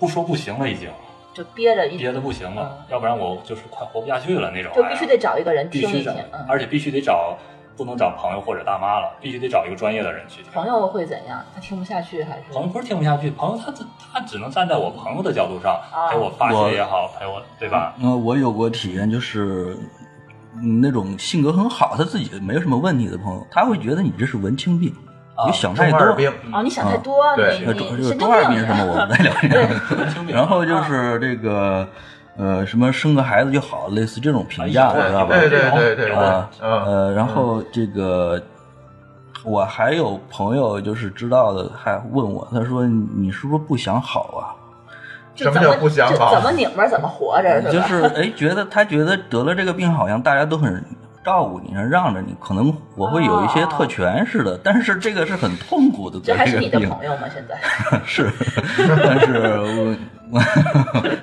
[0.00, 0.90] 不说不行了，已经
[1.32, 4.72] 就憋着一憋的不行了嗯，要不然我就是快活不下去了那种。
[4.74, 6.44] 就必须得找一个人听一听，，嗯。
[6.48, 7.38] 而且必须得找，
[7.76, 10.50] 不能找朋友或者大妈了，必须得找一个专业的人去听。
[10.52, 11.40] 朋友会怎样？
[11.54, 12.52] 他听不下去还是？
[12.52, 13.72] 朋友不是听不下去，朋友他
[14.12, 17.94] 他只能站在我朋友的角度上啊陪我发泄也好，陪我对吧？
[18.02, 19.78] 呃，我有过体验，就是
[20.54, 25.05] 嗯那种性格很好，他自己没有什么问题的朋友，他会觉得你这是文青病，啊
[25.46, 25.98] 你想太多。
[26.52, 28.84] 哦，你想太多，对中这你神经个中二病病是什么？
[28.86, 29.60] 我们再聊一聊。
[29.98, 31.86] 文青病然后就是这个
[32.36, 35.36] 呃，什么生个孩子就好，类似这种评价，知道吧？
[35.38, 38.40] 对对对对对，啊，嗯呃，然后这个
[39.44, 44.56] 我还有朋友就是知道的，还问我，他说你是不是不想好啊？
[45.34, 50.82] 什么叫就怎么不想好怎么拧巴怎么活着，就是哎，觉得他觉得得了这个病，好像大家都很
[51.26, 57.22] 照顾你，让着你，可能我会有一些特权似的，但是这个是很痛苦的，这还是你的朋友吗？
[57.34, 57.58] 现在
[58.06, 58.32] 是，
[59.04, 59.96] 但是我
[60.30, 60.40] 我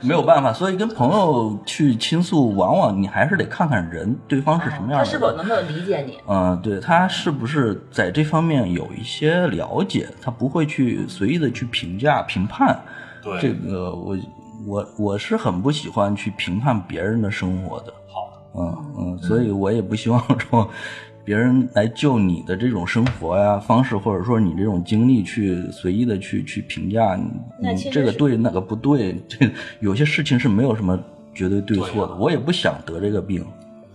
[0.01, 5.05] 没有办法，所以跟朋友去倾诉，往往你还是得看看人，对方是什么样的人。
[5.05, 6.17] 他是否能够理解你？
[6.27, 10.05] 嗯，对他是不是在这方面有一些了解？
[10.21, 12.77] 他不会去随意的去评价、评判。
[13.21, 14.17] 对这个我
[14.67, 17.93] 我我是很不喜欢去评判别人的生活的。
[18.53, 20.69] 好，嗯嗯，所以我也不希望说
[21.25, 30.97] 别人来就你的这种生活呀方式，或者说你这种经历去随意的去去评价你你这个对那个不对，这有些事情是没有什么
[31.33, 32.13] 绝对对错的。
[32.13, 33.45] 对我也不想得这个病。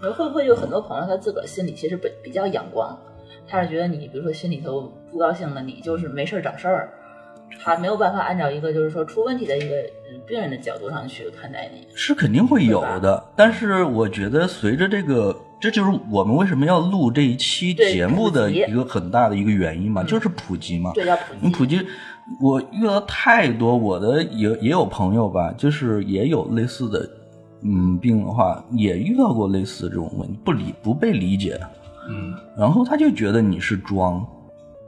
[0.01, 2.97] 会不会有很多朋友他自个儿心里其实比比较阳光，
[3.47, 6.93] 他是觉得你比如说心里头不高兴了，你就是没事儿找事儿，
[7.63, 9.77] 他没有办法按照一个就是说出问题的一个
[10.11, 11.87] 嗯病人的角度上去看待你。
[11.95, 20.93] 是肯定会有的，但是我觉得随着这个，这就是我们为什么要录这一期节目的一个很大的一个原因嘛，就是普及嘛。
[20.95, 21.39] 对，要普及。
[21.41, 21.87] 你普及，
[22.41, 27.09] 我遇到太多，我的也也有朋友吧，就是也有类似的，
[27.63, 31.59] 嗯，病的话，也遇到过类似这种问题，不理不被理解，
[32.09, 34.25] 嗯，然后他就觉得你是装，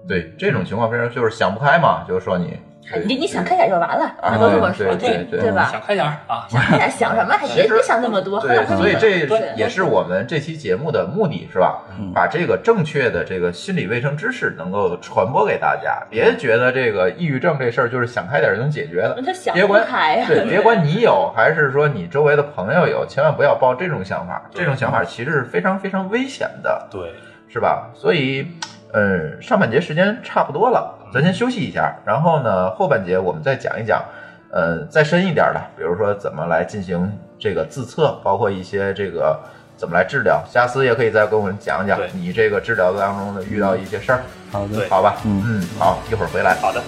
[0.09, 2.59] 对这种情况非常就是想不开嘛，就是说你
[2.93, 5.69] 哎你你想开点就完了，都这么说，对对对吧？
[5.71, 7.35] 想开点啊， 想开点想什么？
[7.37, 8.41] 还别别想那么多。
[8.41, 11.83] 对， 所以这也是我们这期节目的目的，是吧？
[11.99, 19.23] 嗯把这个正确的这个心理卫生知识能够传播给大家，别觉得这个抑郁症这事儿就是想开点就能解决的。
[19.25, 26.89] 他想别管不开呀对， 别管你有还是说你周围的朋友有，千万不要抱这种想法，这种想法其实是非常非常危险的。
[26.91, 27.13] 对，
[27.49, 27.91] 是吧？
[27.95, 28.49] 所以，
[28.93, 34.03] 嗯，上半节时间差不多了，咱先休息一下，然后呢，后半节我们再讲一讲，
[34.51, 39.39] 呃，再深一点的，比如说怎么来进行这个自测，包括一些这个
[39.77, 40.43] 怎么来治疗。
[40.51, 45.17] 下次也可以再跟我们讲讲你这个治疗当中的遇到一些事儿，好的，好吧？
[45.25, 46.57] 嗯嗯，好，一会儿回来。
[46.61, 46.83] 好的。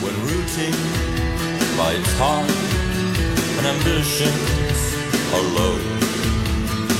[0.00, 0.72] when routine
[1.76, 2.48] bites hard
[3.58, 4.96] and ambitions
[5.34, 5.76] are low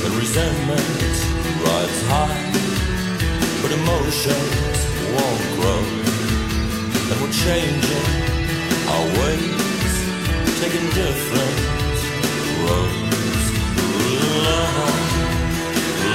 [0.05, 1.17] and resentment
[1.65, 2.45] rides high
[3.69, 4.79] but emotions
[5.15, 5.83] won't grow.
[7.11, 8.09] And we're changing
[8.93, 9.95] our ways
[10.61, 11.57] taking different
[12.65, 13.47] roads.
[14.45, 14.77] Love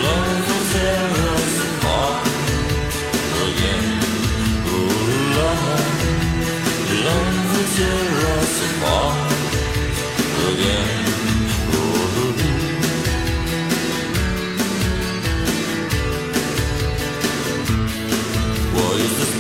[0.04, 2.28] love will tear us apart
[3.46, 3.86] again.
[5.38, 5.94] Love
[7.06, 9.32] Love will tear us apart
[10.54, 11.03] again.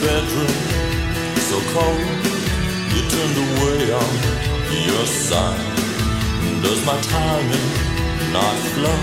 [0.04, 0.56] Bedroom
[1.50, 2.08] so cold?
[2.94, 4.14] You turned away on
[4.88, 5.64] your side.
[6.64, 7.70] Does my timing
[8.36, 9.00] not flow?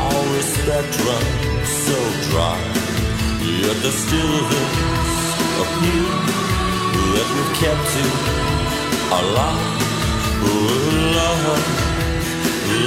[0.00, 2.60] Our respect runs so dry.
[3.62, 4.74] Yet there's still this
[5.64, 6.08] appeal
[7.14, 8.14] that we've kept it
[9.20, 9.80] alive.
[10.48, 10.68] Oh,
[11.16, 11.44] love,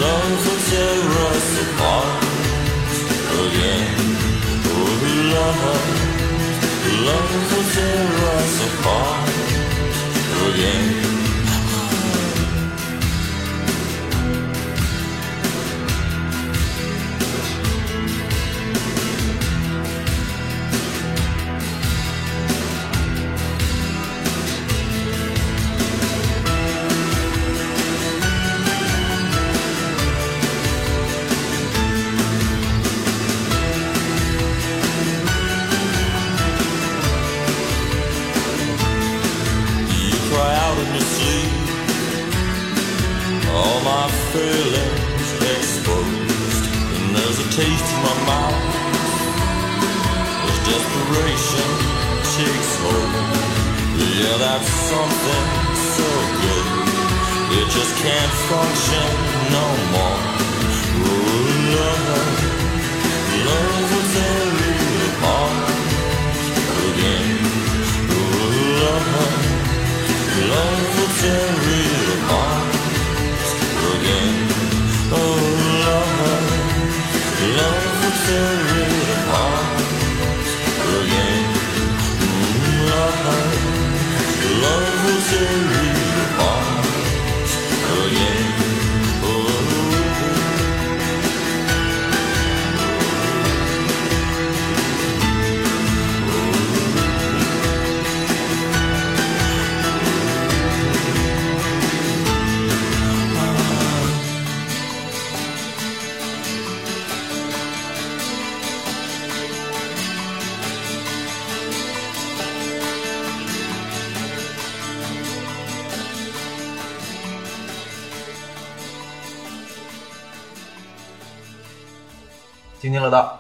[0.04, 2.22] love will tear us apart
[3.46, 4.00] again.
[5.34, 6.19] Love,
[6.88, 9.30] love will tear us apart
[10.54, 11.09] again.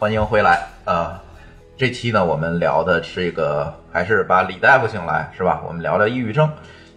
[0.10, 1.22] 欢迎回来啊、
[1.78, 5.62] 这期呢，我们聊的是一个，还是把李大夫请来，是吧？
[5.68, 6.50] 我们聊聊抑郁症。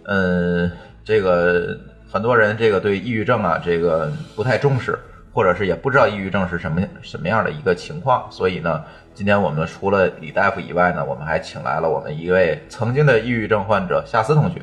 [0.05, 0.73] 嗯，
[1.05, 1.79] 这个
[2.11, 4.99] 很多人这个对抑郁症啊，这个不太重视，
[5.31, 8.27] 或者是也不知道抑郁症是什么什么样的一个情况。
[8.33, 14.63] 所以呢，今天我们除了李大夫以外呢，我们还请来了我们一位曾经的抑郁症患者夏思同学，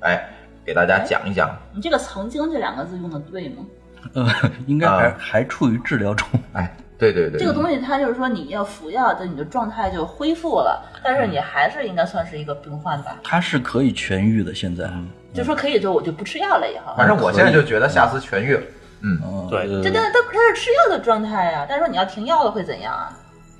[0.00, 0.28] 哎，
[0.66, 1.50] 给大家讲一讲。
[1.72, 3.64] 你这个“曾经”这两个字用的对吗？
[4.12, 4.26] 呃，
[4.66, 6.28] 应该还、还处于治疗中。
[6.52, 13.16] 哎，对对对，这个东西它就是说你要服药的，你的状态就恢复了，但是你还是应该算是一个病患吧？
[13.24, 14.88] 它是可以痊愈的，现在。
[15.32, 18.62] 就说可以就我就不吃药了以后，反正我现在就觉得下次痊愈了。
[19.02, 19.60] 嗯，嗯，对。
[19.60, 23.16] 呃这但它它是吃药的状态呀、但是说你要停药了会怎样啊？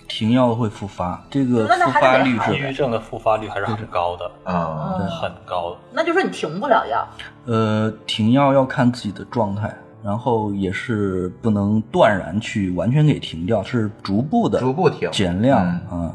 [0.09, 5.09] 停药会复发，这个那那复发率是抑郁症的复发率还是很高的，啊、嗯。
[5.09, 5.77] 很高的。
[5.93, 7.09] 那就说你停不了药，
[7.47, 16.15] 呃，停药要看自己的状态，然后也是不能断然去完全给停掉，是逐步的逐步停减量嗯啊、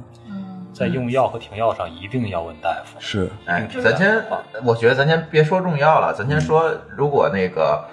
[0.73, 2.97] 在用药和停药上一定要问大夫。
[2.99, 4.21] 是哎，咱先，
[4.63, 7.85] 我觉得咱先别说中药了，咱先说，如果那个，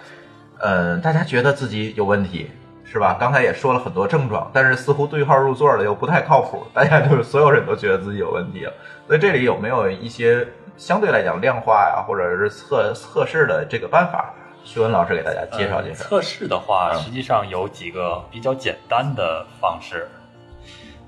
[0.61, 2.51] 嗯、大家觉得自己有问题，
[2.85, 3.17] 是吧？
[3.21, 8.73] 刚才也说了很多症状，但是似乎对号入座的又不太靠谱，大家就是所有人都觉得自己有问题了。
[9.07, 10.47] 所以这里有没有一些
[10.77, 14.35] 相对来讲量化呀，或者是测测试的这个办法？
[14.65, 16.01] 徐文老师给大家介绍介绍。
[16.01, 20.09] 呃测试的话，嗯实际上有几个比较简单的方式。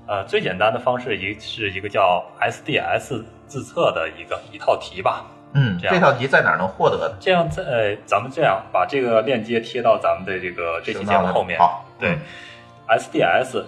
[0.07, 5.25] 呃，最简单的方式一是一个叫 SDS 自测的一个一套题吧。
[5.53, 7.15] 嗯，这样这套题在哪儿能获得的？
[7.19, 11.57] 这样在呃，咱们这样把这个链接贴到咱们的这个这期节目后面。
[11.57, 12.19] 好，对嗯
[12.87, 13.63] ，SDS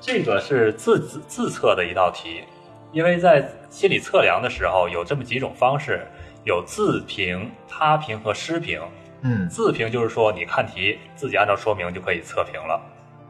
[0.00, 2.44] 这个是自自自测的一道题，
[2.92, 6.06] 因为在心理测量的时候有这么几种方式，
[6.44, 8.80] 有自评、他评和师评。
[9.22, 9.48] 嗯。
[9.48, 12.80] 自评就是说你看题自己按照说明就可以测评了，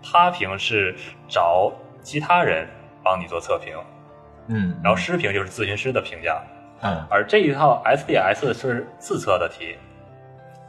[0.02, 0.94] 他评是
[1.28, 1.72] 找
[2.02, 2.68] 其他人
[3.02, 3.76] 帮你做测评，
[4.48, 6.42] 嗯，然后师评就是咨询师的评价。
[6.82, 9.76] 嗯，而这一套 SDS 是自测的题，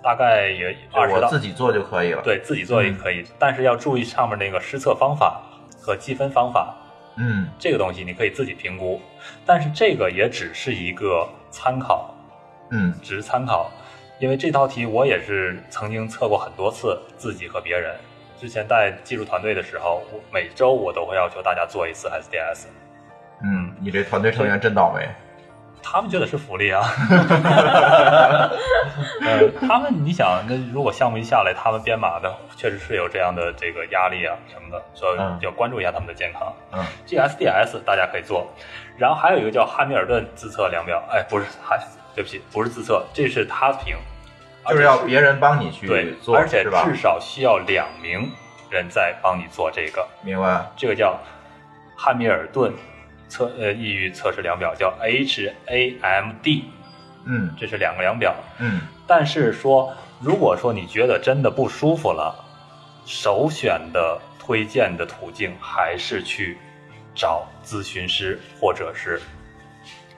[0.02, 5.42] 大概也就二十道，我自己做就可以了。，对自己做也可以，但是要注意上面那个施测方法
[5.82, 6.74] 和积分方法，
[7.18, 7.50] 嗯。
[7.60, 9.02] 这个东西你可以自己评估，
[9.46, 12.16] 但是这个也只是一个参考，
[12.72, 12.94] 嗯。
[13.04, 13.70] 只是参考，
[14.20, 17.96] 因为这道题我也是曾经测过很多次，自己和别人。
[18.40, 22.66] 之前带技术团队的时候，我每周我都会要求大家做一次 SDS，
[23.44, 25.08] 嗯，你这团队成员真倒霉。
[25.82, 26.84] 他们觉得是福利啊。
[29.22, 36.54] 呃，他们你想，那如果项目一下来，他们编码的确实是有这样的这个压力啊什么的，所以嗯要关注一下他们的健康。
[36.74, 38.48] 嗯这个 SDS 大家可以做，
[38.98, 41.80] 然后还有一个叫汉密尔顿自测量表，哎，不是汉，
[42.18, 43.96] 对不起，不是自测，这是他评，
[44.68, 46.64] 就是要别人帮你去对，做，而且？
[46.64, 48.32] 至少需要两名
[48.72, 50.66] 人在帮你做这个，明白。
[50.76, 51.16] 这个叫
[51.96, 52.74] 汉密尔顿
[53.30, 56.64] 测呃抑郁测试量表，叫 HAMD，
[57.26, 58.36] 嗯这是两个量表。
[58.58, 62.44] 嗯但是说，如果说你觉得真的不舒服了，
[63.06, 66.58] 首选的推荐的途径还是去
[67.14, 69.22] 找咨询师或者是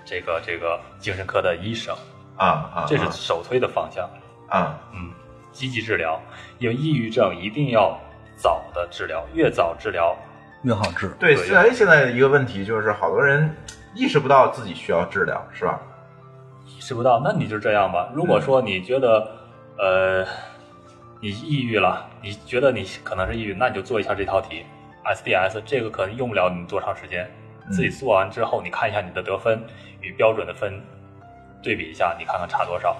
[0.10, 1.96] 这个这个精神科的医生，
[2.36, 4.10] 啊啊，这是首推的方向。
[4.48, 5.12] 啊嗯，
[5.52, 6.20] 积极治疗，
[6.58, 7.96] 因为抑郁症一定要
[8.36, 10.18] 早的治疗，越早治疗
[10.64, 11.10] 越好治。
[11.20, 11.36] 对。
[11.36, 13.56] 对现在现在一个问题就是，好多人
[13.94, 15.80] 意识不到自己需要治疗，是吧？
[16.66, 18.10] 意识不到，那你就这样吧。
[18.12, 19.32] 如果说你觉得，
[19.78, 20.26] 呃，
[21.22, 24.66] 你抑郁了，你觉得你可能是抑郁，那你就做一下这套题
[25.06, 27.26] ，SDS，这个可能用不了你多长时间。
[27.26, 27.36] 嗯
[27.72, 29.62] 自己做完之后，你看一下你的得分
[30.02, 30.82] 与标准的分
[31.62, 32.96] 对比一下，你看看差多少。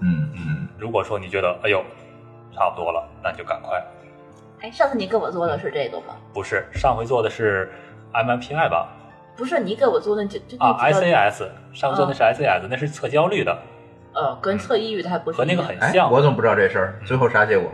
[0.00, 1.82] 嗯嗯如果说你觉得，哎呦，
[2.54, 3.82] 差不多了，那你就赶快。
[4.60, 6.16] 哎，上次你给我做的是这个吗？
[6.32, 7.72] 不是，上回做的是
[8.12, 8.88] MMPI 吧？
[9.36, 13.56] 不是，你给我做的就就啊，SAS，上回做的是 SAS，、那是测焦虑的，
[14.14, 16.10] 呃，跟测抑郁它还不是和那个很像。
[16.10, 17.00] 我怎么不知道这事儿？
[17.06, 17.70] 最后啥结果？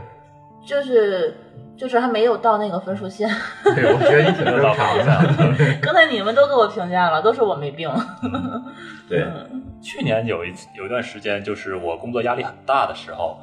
[0.66, 1.34] 就是
[1.76, 3.28] 就是还没有到那个分数线。
[3.64, 5.78] 对，我觉得你挺正常的。
[5.82, 7.90] 刚才你们都给我评价了，都是我没病。
[9.08, 9.26] 对，
[9.82, 13.38] 去年有一次有一段时间，就是我工作压力很大的时候，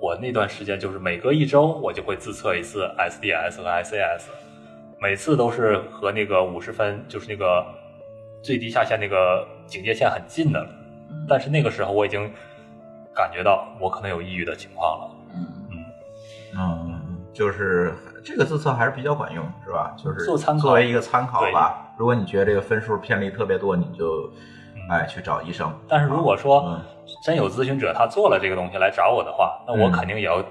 [0.00, 4.24] 我那段时间就是每隔一周我就会自测一次 SDS 和 SAS，
[4.98, 7.64] 每次都是和那个五十分，就是那个
[8.42, 10.66] 最低下限那个警戒线很近的，
[11.28, 12.30] 但是那个时候我已经
[13.14, 15.10] 感觉到我可能有抑郁的情况了。
[15.36, 15.46] 嗯，
[16.56, 19.94] 嗯嗯，嗯，就是这个自测还是比较管用，是吧？
[19.96, 21.92] 就是做参考作为一个参考吧。
[21.96, 24.30] 如果你觉得这个分数偏离特别多，你就
[24.90, 25.72] 哎去找医生。
[25.88, 26.80] 但是如果说嗯
[27.24, 30.44] 真有咨询者他做了这个东西来找我的话，那我嗯肯定也要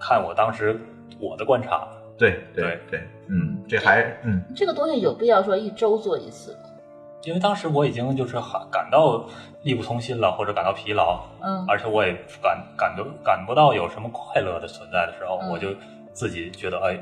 [0.00, 0.80] 看我当时
[1.20, 1.86] 我的观察。
[2.18, 6.58] 对对对，嗯，这还嗯这个东西有必要说一周做一次吗？
[7.24, 9.24] 因为当时我已经就是很感到
[9.62, 12.12] 力不从心了，或者感到疲劳，嗯而且我也
[12.42, 15.68] 感感到感不到有什么快乐的存在的时候，嗯我就
[16.12, 16.98] 自己觉得，哎，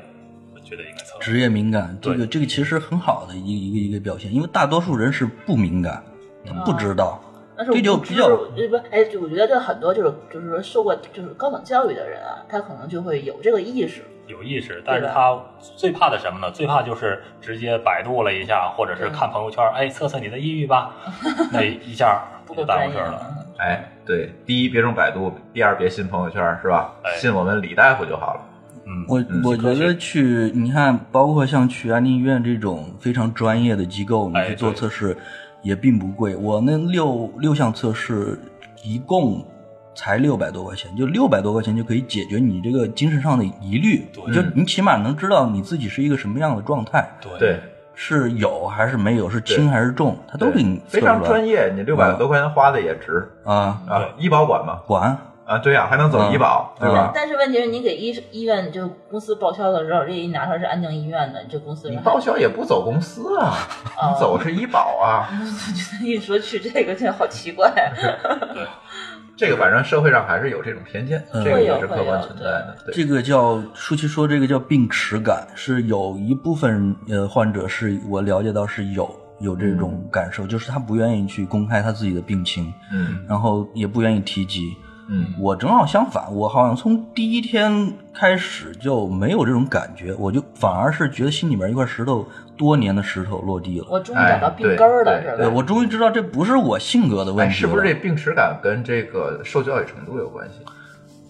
[0.53, 1.17] 我觉得应该测。
[1.19, 6.03] 职业敏感，这个这个其实很好的一个一个一个表现，因为大多数人是不敏感，
[6.45, 7.19] 他不知道。
[7.63, 14.01] 但是这就比较呃不哎，就我觉得这很多就是就是说受过就是高等教育的人啊，他可能就会有这个意识。
[14.25, 15.37] 有意识，但是他
[15.75, 16.49] 最怕的什么呢？
[16.51, 20.95] 最怕就是直接百度了一下，或者是看朋友圈，哎，测测你的抑郁吧，
[21.53, 23.35] 那一下不耽误事儿了。
[23.59, 26.93] 哎对，第一别用百度，第二别信朋友圈，是吧？
[27.03, 28.41] 哎信我们李大夫就好了。
[28.85, 35.15] 嗯，我嗯我觉得去，你看，包括像去安定医院这种非常专业的机构，你哎去做测试
[35.61, 36.35] 也并不贵。
[36.35, 38.39] 我那六六项测试
[38.83, 39.45] 一共
[39.93, 44.33] 才六百多块钱，就六百多块钱就可以解决你这个精神上的疑虑，对。
[44.33, 47.31] 就你起码能知道你自己是一个什么样的状态，对。
[47.37, 47.59] 对，
[47.93, 53.29] 是有还是没有，是轻还是重，他都给你非常专业，你六百多块钱花的也值。
[53.43, 54.09] 啊，啊！
[54.17, 54.79] 医保管吗？
[54.87, 55.15] 管
[55.51, 57.11] 啊，对呀，还能走医保，嗯对吧？
[57.13, 63.53] 但是问题是你给医医院就公司报销的时候，这一拿出来是安定医院的，这公司你报销也不走公司啊，
[64.01, 65.27] 哦你走是医保啊。
[66.01, 67.69] 一说去这个，这好奇怪。
[69.37, 72.77] 这个反正社会上还是有这种偏见，嗯这个也是客观存在的。
[72.85, 84.77] 对，这个叫舒淇说，这个叫病耻感，是有一部分呃患者是我了解到是有有这种感受，就是他不愿意去公开他自己的病情，嗯然后也不愿意提及。
[85.13, 93.87] 嗯我正好相反，我好像从第一天开始就没有这种感觉，我就反而是觉得心里面一块石头，多年的石头落地了。
[93.89, 95.55] 我终于找到病根儿了，哎对对，是吧？
[95.55, 100.55] 我终于知道这不是我性格的问哎，题了，是不是这病耻感跟这个受教育程度有关系？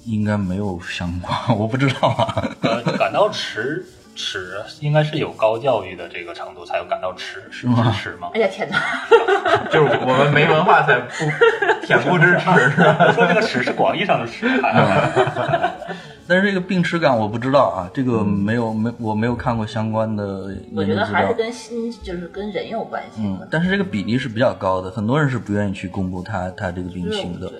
[0.05, 1.33] 应该没有相关？
[1.57, 2.49] 我不知道啊。
[2.61, 3.83] 呃，感到耻
[4.15, 8.29] 耻应该是有高教育的这个程度才有感到耻，是吗耻吗？
[8.33, 8.77] 哎呀天哪！
[9.71, 11.07] 就是我们没文化才不
[11.87, 12.97] 恬不知耻，是吧？
[13.07, 14.47] 我说这个耻是广义上的耻，
[16.27, 21.05] 但是这个病耻感我不知道啊，这个没有没我没有看过相关的我觉得。
[21.05, 23.21] 还是跟心，就是跟人有关系，。
[23.23, 27.47] 嗯但是这个比例是比较高的，很多人是不愿意去公布他他这个病情的。
[27.49, 27.59] 对，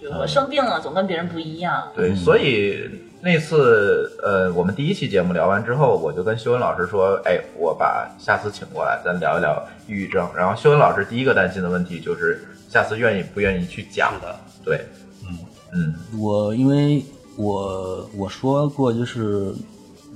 [0.00, 1.82] 就是我生病了，总跟别人不一样。
[1.94, 2.88] 对，所以
[3.26, 10.30] 那次呃，我们第一期节目聊完之后，我就跟修文老师说，哎，我把下次请过来，咱聊一聊抑郁症。
[10.36, 14.12] 然后修文老师第一个担心的问题就是，下次愿意不愿意去讲？
[14.22, 14.80] 的，对，
[15.24, 15.38] 嗯
[15.72, 17.04] 嗯我因为
[17.36, 19.52] 我我说过，就是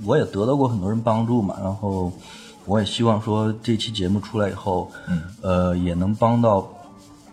[0.05, 2.09] 我也得到过很多人帮助嘛，然后
[2.65, 6.65] 我也希望说这期节目出来以后，嗯呃，也能帮到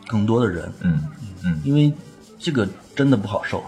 [0.08, 1.04] 更多的人，嗯
[1.44, 1.92] 嗯，因为
[2.36, 2.66] 这个
[2.96, 3.62] 真的不好受。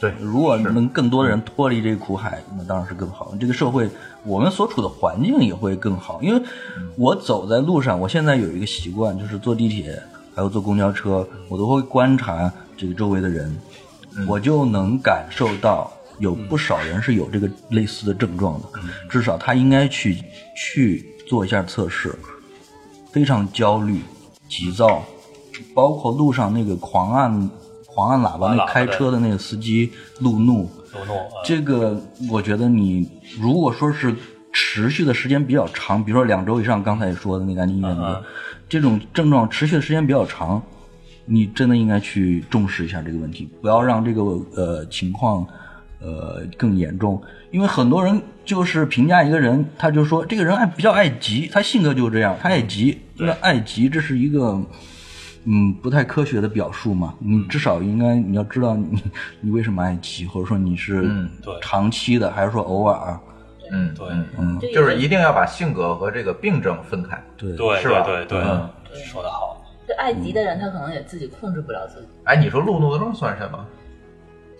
[0.00, 3.34] 对，如果能更多的人脱离这个苦海，那当然是更好。
[3.38, 3.86] 这个社会，
[4.24, 6.22] 我们所处的环境也会更好。
[6.22, 6.42] 因为
[6.96, 10.02] 我走在路上，我现在有一个习惯，就是坐地铁
[10.34, 13.54] 还有坐公交车，我都会观察这个周围的人，
[14.26, 18.68] 我就能感受到有不少人是有这个类似的症状的，
[19.10, 20.16] 至少他应该去
[20.56, 22.18] 去做一下测试，
[23.12, 24.00] 非常焦虑、
[24.48, 25.02] 急躁，
[25.74, 27.50] 包括路上那个狂按
[28.00, 30.62] 狂按喇叭那开车的那个司机路怒，
[30.94, 33.06] 路怒，呃这个我觉得你
[33.38, 34.14] 如果说是
[34.52, 37.96] 持续的时间比较长，比如说两周以上，刚才也说的那个安静医院
[38.70, 40.62] 这种症状持续的时间比较长，
[41.26, 44.22] 你真的应该去重视一下这个问题，不要让这个
[44.56, 45.46] 呃情况
[46.00, 54.58] 呃更严重，因为很多人就是评价一个人，他就说这个人爱比较爱急，他性格就是这样，他爱急，那爱急这是一个。
[55.44, 59.02] 嗯，不太科学的表述嘛，你至少应该你要知道你
[59.40, 61.54] 你为什么爱急，或者说你是嗯对。
[61.60, 63.18] 长期的，还是说偶尔？
[63.72, 64.08] 嗯对。
[64.38, 64.58] 嗯。
[64.72, 67.22] 就是一定要把性格和这个病症分开。
[67.36, 67.56] 对。
[67.56, 68.02] 对是吧？
[68.02, 68.68] 对对对嗯，
[69.04, 73.66] 说得好，这爱急的人，他可能也自己控制不了自己，哎，你说路怒症算什么？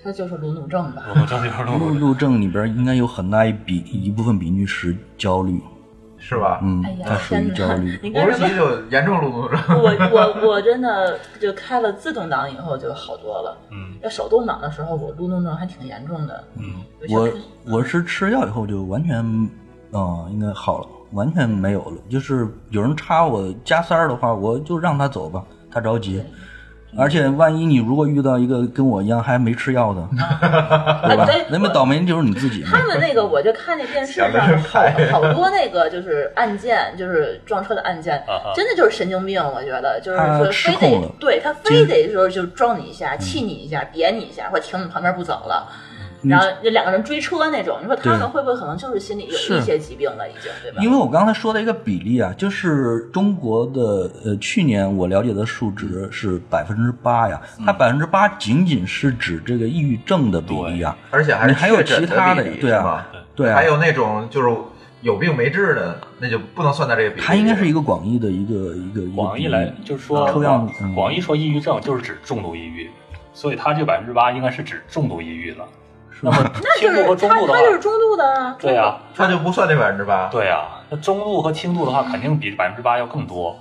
[0.03, 1.03] 他就是路怒症吧。
[1.67, 5.61] 路怒症里边应该有很大一比一部分比例是焦虑，
[6.21, 6.61] 是吧？
[6.63, 7.99] 嗯哎，呀它，属于天哪焦虑！。
[8.03, 8.57] 你干什么五十级？
[8.57, 9.59] 就严重路怒症。
[9.69, 13.57] 我我我真的就开了自动挡以后就好多了。
[13.71, 16.45] 嗯要手动挡的时候，我路怒症还挺严重的。
[16.57, 16.75] 嗯，
[17.09, 17.29] 我
[17.67, 19.19] 我是吃药以后就完全，
[19.93, 21.97] 嗯，应该好了，完全没有了。
[22.09, 26.23] 就是有人插我加塞儿的话，我就让他走吧，他着急。
[26.97, 30.09] 而且万一你如果遇到一个跟我一样还没吃药的，
[31.09, 31.29] 对吧？
[31.49, 32.63] 那么倒霉就是你自己。
[32.65, 38.23] 他们那个，我就看那电视上好好多那个就是案件，就是撞车的案件
[38.55, 39.41] 真的就是神经病。
[39.41, 45.69] 我觉得就是说非得对他非得说就撞你一下、气你一下、点你一下，或停你旁边不走了。
[46.23, 50.83] 然后就两个人追车那种，你说他们会不会可能就是心里有一些疾病了，已经对吧？
[50.83, 64.55] 因为我刚才说的一个比例啊，就是中国的呃，去年我了解的数值是百分之八呀，它百分之八仅仅是指这个抑郁症的比例啊，而且还是你还有其他的对啊对啊，还有那种就是
[65.01, 67.27] 有病没治的，那就不能算在这个比例里。
[67.27, 70.95] 它应该是一个广义的一个一个一个广义来就是说抽样嗯。
[70.95, 72.91] 广义说抑郁症就是指重度抑郁，
[73.33, 75.65] 所以它这百分之八应该是指重度抑郁了。
[76.23, 78.57] 那么 那就是轻度和中他度的话他，就是中度的啊。
[78.61, 80.29] 对呀，它就不算这百分之八。
[80.29, 83.57] 对呀，那中度和轻度的话，肯定比百分之八要更多。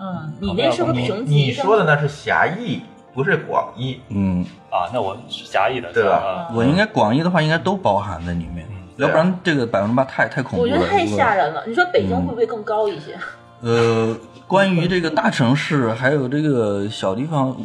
[0.00, 1.34] 嗯，你那是不是你评级？
[1.34, 2.82] 你说的那是狭义，
[3.14, 4.00] 不是广义。
[4.08, 6.48] 嗯，啊，那我是狭义的，对吧？
[6.54, 10.72] 我应该广义的话应该都包含在里面，要不然这个百分之八太太恐怖了。
[10.72, 11.62] 我觉得太吓人了。
[11.66, 13.16] 你说北京嗯会不会更高一些？
[13.62, 14.14] 呃，
[14.46, 17.56] 关于这个大城市还有这个小地方，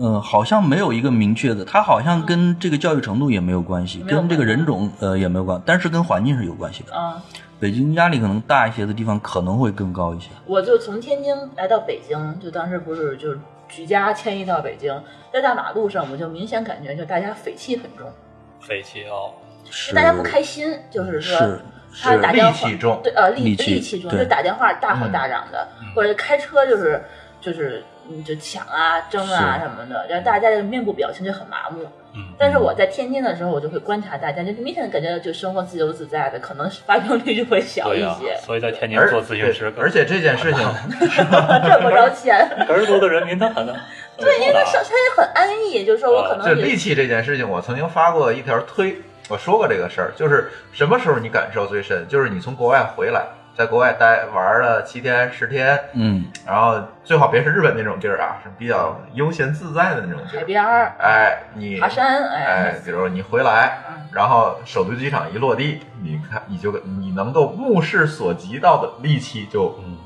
[0.00, 6.94] 嗯、好像没有一个明确的，它好像跟这个教育程度也没有关系，跟这个人种呃也没有关，但是跟环境是有关系的。
[6.94, 7.22] 啊，
[7.58, 10.28] 北京压力可能大一些的地方可能会更高一些。
[10.46, 13.34] 我就从天津来到北京，就当时不是就
[13.68, 18.08] 举家迁移到北京，在大马路上我就明显感觉就大家匪气很重，
[18.60, 19.32] 匪气哦，
[19.68, 19.94] 是。
[19.94, 21.60] 大家不开心，就是说是
[22.00, 27.02] 他是打电话戾气重对呃戾戾气戾气重，就打电话大吼大嚷的，或者开车就是
[27.40, 31.84] 就是嗯就抢啊争啊什么的，然后大家的面部表情就很麻木。
[32.14, 38.34] 嗯，但是我在天津的时候，我就会观察大家，就明显感觉就生活自由自在的，可能发病率就会小、一些。
[38.42, 40.62] 所以在天津做咨询师，而且这件事情，
[40.98, 43.66] 挣 不着钱， 儿多的人民他很
[44.16, 48.96] 对，因为他生他也很安逸，就是说我可能也戾气这件事情，我曾经发过一条推，
[49.28, 53.26] 我说过这个事儿，就是什么时候你感受最深，就是你从国外回来，
[53.58, 60.44] 在国外待玩了七天十天，嗯，然后最好别是日本那种地儿啊，是比较悠闲自在的那种地海儿。
[60.44, 62.44] 边儿、哎，你爬山，哎。
[62.44, 69.96] 哎，，比如你回来嗯，然后首都机场一落地，你看你就你能够目视所及到的力气，就嗯，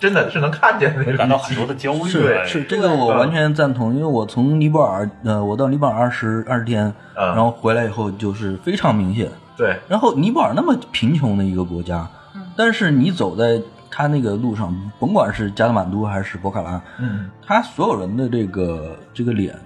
[0.00, 1.66] 真的是能看见的感到很多。
[1.66, 2.08] 的焦虑。
[2.46, 7.26] 是这个我完全赞同，因为我从尼泊尔，呃，我到尼泊尔二十二十天，嗯。
[7.34, 9.28] 然后回来以后就是非常明显。
[9.58, 12.08] 对，然后尼泊尔那么贫穷的一个国家，
[12.56, 19.58] 但是你走在他那个路上，甭管是加德满都还是博卡拉，嗯，他所有人的这个这个脸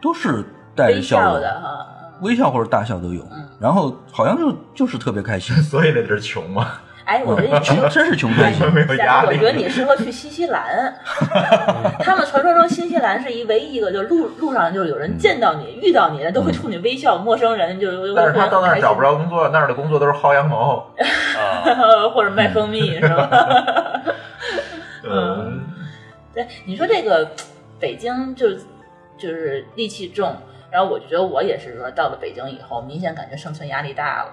[0.00, 1.86] 都是带着笑容，的哈。
[2.20, 3.24] 微笑或者大笑都有，
[3.60, 6.66] 然后好像就就是特别开心， 所以那地儿穷嘛，
[7.08, 8.66] 哎，我觉得你 穷真是穷开心。
[8.70, 9.28] 没有压力。
[9.28, 10.94] 我觉得你适合去新西兰。
[12.04, 20.86] 他们传说中新西兰是一唯一一个，就路路上就是有人见到你、遇到你的都会冲你微笑，陌生人就就但是他到那儿找不着，工作，那儿的工作都是薅羊毛。
[20.98, 24.02] 啊，或者卖蜂蜜是吧？
[25.08, 25.62] 嗯，
[26.34, 27.30] 对，你说这个
[27.80, 28.50] 北京就
[29.16, 30.36] 就是戾气重，
[30.70, 34.30] 然后我就觉得我也是说到了北京以后，明显感觉生存压力大了。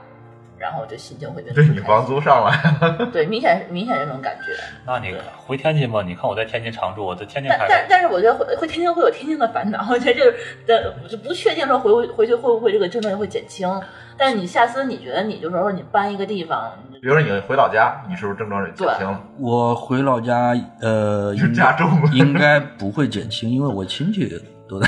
[0.58, 2.52] 然后就心情会变得对你房租上来
[2.88, 4.52] 了， 对，明显明显这种感觉。
[4.86, 10.34] 那你回天津吧，你看我在天津常住，我在天津开但但但是我觉得回回天津会有天津的烦恼， 我觉得就是
[10.66, 13.70] 的，就不确定说回回去会不会这个症状会减轻。
[14.18, 19.22] 但是你下次你觉得你就说说你搬一个地方，比如说你回老家，你是不是症状就减轻了？
[19.38, 24.32] 我回老家，呃，是加重了应该不会减轻，因为我亲戚
[24.70, 24.88] 都在。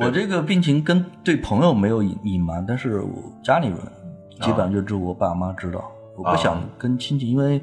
[0.00, 3.76] 我这个病情跟对朋友没有隐隐瞒，但是我家里人
[4.40, 5.84] 基本上就只有我爸妈知道。
[6.16, 7.62] 我不想跟亲戚，因为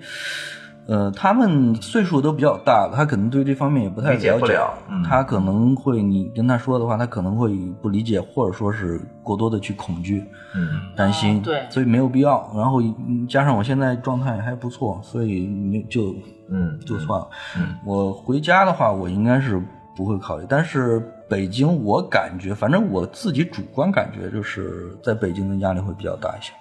[0.88, 4.38] 呃，他们岁数都比较大了，他可能对这方面也不太了解。
[4.40, 10.24] 不了嗯他可能会你跟他说的话，他可能会不理解，或者说是过多的去恐惧。
[10.56, 12.50] 嗯，担心，哦对所以没有必要。
[12.56, 16.16] 然后嗯加上我现在状态还不错，所以没就
[16.50, 17.28] 嗯就算了。
[17.58, 19.62] 嗯我回家的话，我应该是
[19.94, 20.46] 不会考虑。
[20.48, 21.00] 但是
[21.30, 26.54] 北京，我感觉，反正我自己主观感觉，就是在北京的压力会比较大一些。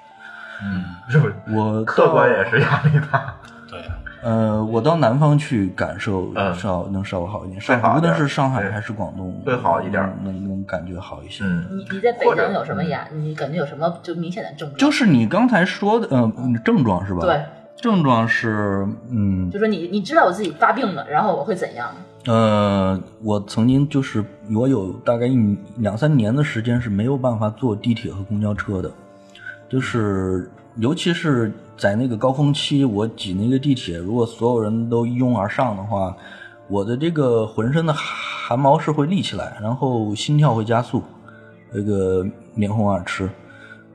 [0.63, 1.35] 嗯，是不是？
[1.55, 3.35] 我客观也是压力大。
[3.69, 3.81] 对，
[4.23, 11.45] 呃，我到南方去感受嗯稍能稍微好一点，会上无论好一点是上海还是广东，会好一点能能能感觉好一些。
[11.45, 13.07] 嗯，你你在北京有什么压？
[13.13, 14.79] 你感觉有什么就明显的症状？
[14.79, 16.33] 就是你刚才说的，呃，
[16.65, 17.21] 症状是吧？
[17.21, 17.41] 对，
[17.77, 21.89] 症状是，嗯，就说你你知道我自己发病了，然后我会怎样？
[22.27, 28.91] 呃，我曾经就是我有大概一两三年的时间是没有办法坐地铁和公交车的，
[29.69, 36.17] 就是尤其是在那个高峰期，我挤那个地铁，如果所有人都一拥而上的话，
[36.69, 41.03] 我的这个浑身的汗毛是会立起来，然后心跳会加速，
[41.73, 43.29] 这个面红耳赤，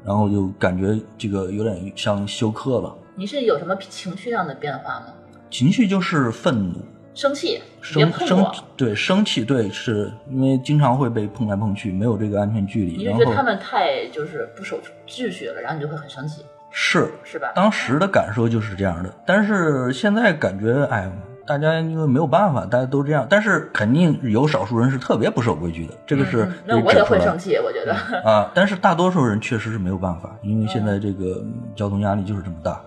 [0.03, 5.07] 然后就感觉这个有点像休克了，你是有什么情绪上的变化吗？
[5.49, 6.75] 情绪就是愤怒。
[7.13, 7.61] 生气，
[7.93, 8.55] 别生生碰我。
[8.77, 17.51] 对生气，对，是因为经常会被碰来碰去，没有这个安全距离，你就觉得他们太就是不守秩序了，然后你就会很生气，是是吧？
[17.53, 21.11] 当时的感受就是这样的，但是现在感觉，哎，
[21.45, 27.93] 大家因为没有办法，大家都这样，但是肯定有少数人是特别不守规矩的，这个是嗯那我也会生气，我觉得。
[28.23, 32.81] 啊，但是大多数人确实是没有办法，因为现在这个嗯交通压力就是这么大，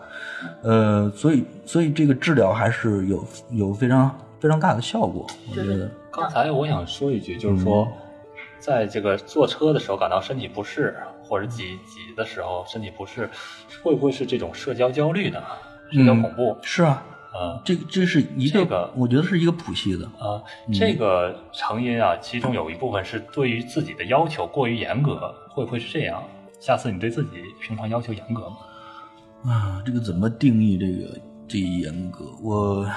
[0.62, 5.90] 呃，所以所以这个治疗还是有有非常非常大的效果，我觉得。
[6.10, 7.88] 刚才我想说一句，就是说，
[8.60, 13.28] 在这个坐车的时候感到身体不适，或者挤挤的时候身体不适，
[13.82, 15.42] 会不会是这种社交焦虑呢？
[15.90, 16.56] 社交恐怖？
[16.62, 17.02] 是啊，
[17.36, 20.06] 嗯这这是一个，这个我觉得是一个谱系的。
[20.18, 20.40] 啊，
[20.72, 26.22] 这个成因啊，其中有一部分是对于自己的要求过于严格，会不会是这样？
[26.60, 27.30] 下次你对自己
[27.60, 29.52] 平常要求严格吗？
[29.52, 31.18] 啊，这个怎么定义这个
[31.48, 32.24] 这一严格？
[32.40, 32.88] 我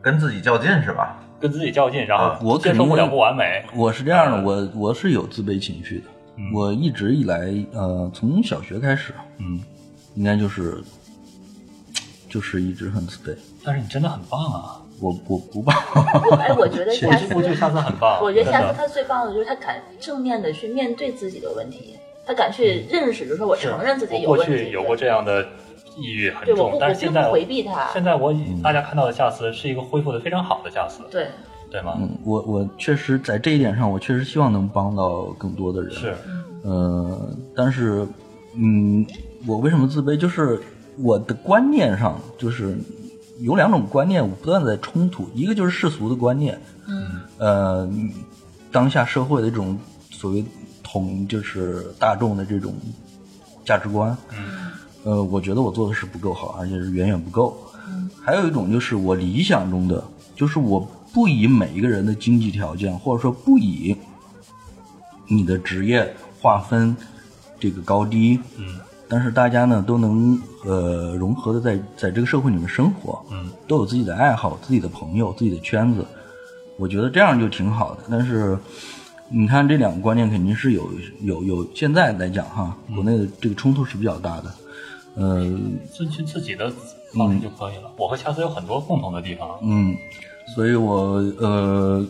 [0.00, 1.18] 跟自己较劲是吧？
[1.40, 3.64] 跟自己较劲，然后我后接受不了不完美。
[3.74, 6.04] 我是这样的，嗯我我是有自卑情绪的。
[6.36, 9.60] 嗯我一直以来，呃，从小学开始，嗯，
[10.14, 10.82] 应该就是
[12.28, 13.36] 就是一直很自卑。
[13.64, 14.82] 但是你真的很棒啊！
[15.00, 18.20] 我我不棒，不，哎，我觉得下次，我觉得下次很棒。
[18.20, 21.94] 我觉得下次他最棒的就是他敢正面的去面对自己的问题，
[22.26, 24.52] 他敢去认识，就是说我承认自己有过问题。
[24.52, 25.46] 过去有过这样的
[25.96, 31.28] 抑郁很重，但是我并现在不回避他现在我大家看到的夏斯是一个恢复的非常好的夏斯，对，
[31.70, 31.96] 对吗？
[32.00, 35.92] 嗯，我我确实在这一点上，我确实希望能帮到更多的人。
[35.92, 36.14] 是，
[36.64, 38.04] 呃，但是，
[38.56, 39.06] 嗯，
[39.46, 40.16] 我为什么自卑？
[40.16, 40.60] 就是
[41.00, 42.76] 我的观念上，就是
[43.40, 47.88] 有两种观念不断地在冲突，一个就是世俗的观念，嗯，呃，
[48.72, 49.78] 当下社会的这种
[50.10, 50.44] 所谓
[50.82, 52.74] 统，就是大众的这种
[53.64, 54.72] 价值观，嗯，
[55.04, 57.56] 呃，我觉得我做的是不够好，而且是远远不够。
[58.22, 60.02] 还有一种就是我理想中的，
[60.34, 60.80] 就是我
[61.12, 63.96] 不以每一个人的经济条件，或者说不以
[65.26, 66.94] 你的职业划分
[67.58, 68.78] 这个高低，嗯，
[69.08, 70.38] 但是大家呢都能
[70.68, 76.04] 呃融合的在在这个社会里面生活，嗯，都有自己的爱好、自己的朋友、自己的圈子，
[76.76, 78.02] 我觉得这样就挺好的。
[78.10, 78.56] 但是
[79.30, 80.88] 你看这两个观念肯定是有
[81.22, 84.54] 有有，现在来讲哈，国内的这个冲突是比较大的，
[85.14, 85.58] 呃，
[85.92, 86.70] 遵循自己的
[87.14, 87.90] 方式就可以了。
[87.96, 89.96] 我和恰斯有很多共同的地方，嗯，
[90.54, 92.06] 所以我呃，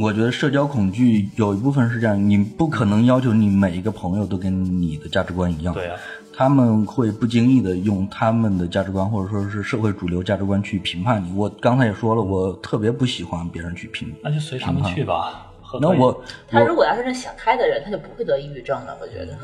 [0.00, 5.96] 我觉得社交恐惧有一部分是这样，你不可能要求你每一个朋友都跟你的价值观一样，对啊，
[6.40, 11.30] 他们会不经意的用他们的价值观或者说是社会主流价值观去评判你。
[11.36, 14.10] 我刚才也说了，我特别不喜欢别人去评。
[14.22, 15.52] 那就随他们去吧。
[15.78, 19.36] 那我他如果要是那想开的人，他就不会得抑郁症了，我觉得，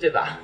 [0.00, 0.38] 对吧？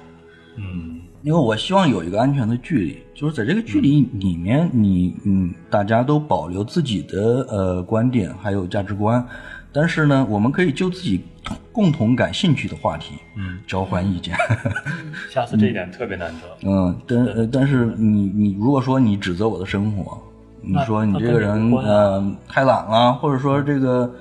[0.56, 9.26] 嗯，因为我希望有一个安全的距离，就是在这个距离里面，你嗯，大家都保留自己的呃观点还有价值观，
[9.72, 11.24] 但是呢，我们可以就自己
[11.72, 14.34] 共同感兴趣的话题，嗯，交换意见。
[15.30, 16.68] 下次这一点特别难得。
[16.68, 20.18] 嗯，但呃但是你你如果说你指责我的生活，
[20.62, 24.14] 你说你这个人无关啊呃太懒了，或者说这个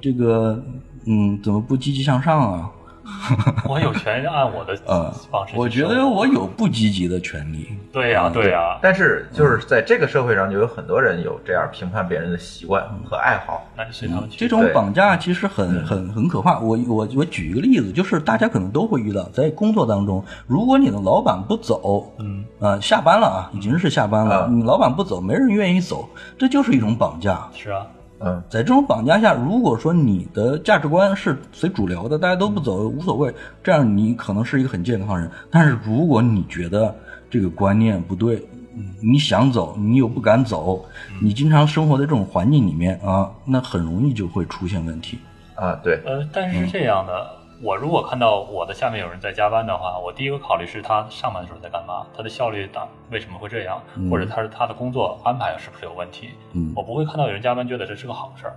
[0.00, 0.62] 这个
[1.06, 2.70] 嗯怎么不积极向上啊？
[3.68, 7.68] 我有权按我的呃方式，我觉得我有不积极的权利。
[7.92, 13.66] 对呀、对呀、但是就是在这个社会上，就有很多人有这样评判别人的习惯和爱好。
[13.76, 14.36] 那就随他们去。
[14.38, 16.58] 这种绑架其实很很很可怕。
[16.58, 27.48] 我我我举一个例子，就是大家可能都会遇到，在工作当中，如果你的老板不走，嗯，呃，下班了啊，已经是下班了，啊你老板不走，没人愿意走，这就是一种绑架。
[27.54, 27.86] 是啊，
[28.18, 35.30] 嗯，在这种绑架下，如果说你的价值观是随主流的，大家都不走无所谓，这样你可能是一个很健康人。
[35.50, 36.94] 但是如果你觉得
[37.28, 38.36] 这个观念不对，
[38.74, 40.84] 嗯你想走，你又不敢走，
[41.20, 45.18] 你经常生活在这种环境里面啊，那很容易就会出现问题。
[45.54, 47.30] 啊，对，呃，但是是这样的，
[47.62, 53.80] 我如果看到我的下面有人在加班的话，我第一个考虑是他上班的时候在干嘛，他的效率大为什么会这样，
[54.10, 56.34] 或者他是他的工作安排是不是有问题？
[56.52, 56.72] 嗯？
[56.76, 58.54] 我不会看到有人加班觉得这是个好事儿，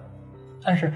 [0.61, 0.93] 但是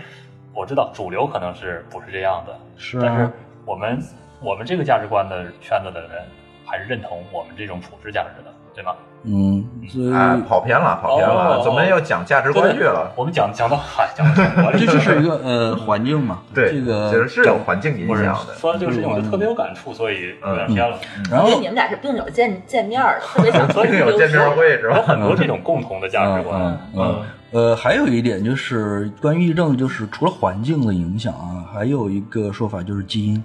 [0.54, 3.32] 我知道主流可能是不是这样的，是但是啊，
[3.66, 3.98] 我们
[4.42, 6.26] 我们这个价值观的圈子的人
[6.66, 8.92] 还是认同我们这种普世价值的，对吗？
[9.26, 13.10] 嗯，所以啊，跑偏了，跑偏了，哦怎么要讲价值观去了？
[13.16, 18.54] 我们讲讲到海，讲到主观 这就是一个呃环境嘛，对，这个其实是有环境影不是响的。
[18.56, 20.98] 说到这个事情，我就特别有感触，所以有点嗯偏了。
[21.32, 25.04] 然后因为你们俩是病友见见面儿的，特别想 所以有见面会是有吧？
[25.08, 26.78] 很多这种共同的价值观嗯。
[26.96, 27.22] 嗯嗯
[27.54, 33.42] 呃，还有一点就是关于抑郁症，就是除了环境的影响啊，还有一个说法就是基因，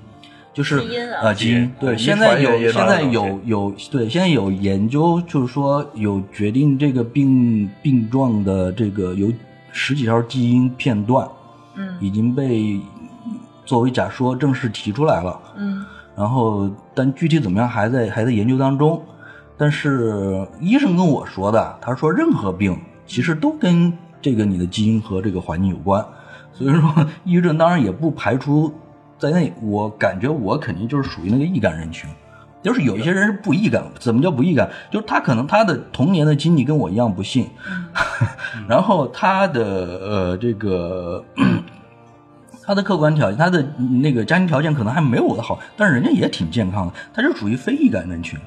[0.58, 9.32] 就是基因啊呃基因对，现在有现在啊有有对现在有研究，就是说有决定这个病病状的这个有
[9.70, 11.28] 十几条基因片段，
[11.76, 12.80] 嗯已经被
[13.64, 15.40] 作为假说正式提出来了。
[15.56, 15.84] 嗯
[16.16, 19.00] 然后但具体怎么样还在还在研究当中。
[19.56, 26.04] 但是医生跟我说的，他说任何病其实都跟这个你的基因和这个环境有关，
[26.52, 28.72] 所以说 抑郁症当然也不排除
[29.18, 29.52] 在内。
[29.60, 32.08] 我感觉我肯定就是属于那个易感人群。
[32.60, 34.68] 就是有一些人是不易感，怎么叫不易感？
[34.90, 37.48] 就是他可能他的童年的经历跟我一样不幸，
[38.68, 41.24] 然后他的呃这个
[42.66, 43.64] 他的客观条件，他的
[44.02, 48.38] 那个家庭条件可能还没有我的好，但是人家也挺健康的，他就属于非易感人群，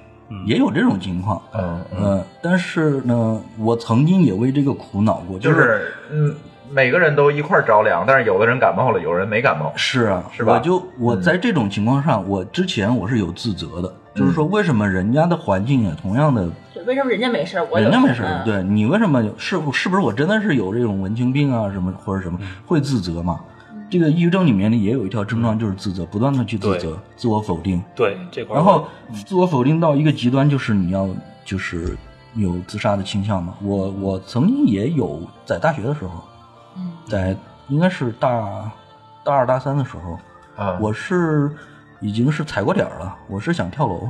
[0.45, 1.41] 也有这种情况。
[1.53, 6.35] 嗯嗯，呃，但是呢，我曾经也为这个苦恼过，就是是嗯，
[6.73, 9.71] 每个人都一块儿着凉，但是有的人感冒了，有人没感冒。
[9.75, 10.53] 是啊，是吧？
[10.53, 23.39] 我就我在这种情况上，我之前我是有自责的，就是说为什么人家的环境也同样的对，为什么人家没事儿，我有人家没事对你为什么有是是不是我真的是有这种文青病啊什么或者什么会自责嘛？
[23.89, 28.87] 这个抑郁症里面呢也有一条症状就是自责，不断的去自责、自我否定，对这块儿，然后
[29.25, 31.09] 自我否定到一个极端，就是你要
[31.43, 31.97] 就是
[32.35, 33.53] 有自杀的倾向嘛。
[33.61, 36.23] 我我曾经也有在大学的时候，
[36.75, 37.35] 嗯在
[37.67, 38.71] 应该是大
[39.23, 41.51] 大二大三的时候，啊，我是
[41.99, 44.09] 已经是踩过点儿了，我是想跳楼。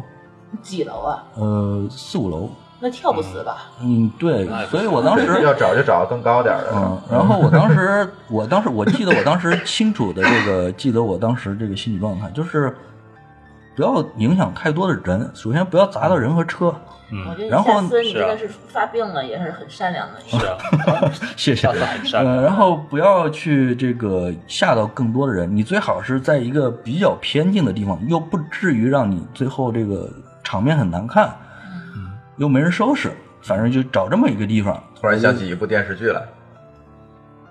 [0.62, 1.24] 几楼啊？
[1.36, 2.50] 呃，四五楼。
[2.84, 3.70] 那跳不死吧？
[3.80, 6.72] 嗯，对所以我当时要找就找更高点儿的。
[6.74, 12.76] 嗯，然后我当时，我当时我记得我当时清楚的这个，记得我当时这个心理状态，就是
[13.82, 16.68] 不要影响太多的人，首先不要砸到人和车。
[17.28, 20.20] 我觉得然后夏思你是啊真的是发病了，也是很善良的。
[20.28, 21.74] 是啊， 谢谢下。
[21.74, 30.08] 次 很善良呃，然后不要去这个吓到更多的人，你最好是在一个比较偏静的地方，又不至于让你最后这个
[30.44, 31.36] 场面很难看，
[32.38, 33.12] 又没人收拾，
[33.42, 34.82] 反正就找这么一个地方。
[34.94, 36.22] 突然想起一部电视剧来，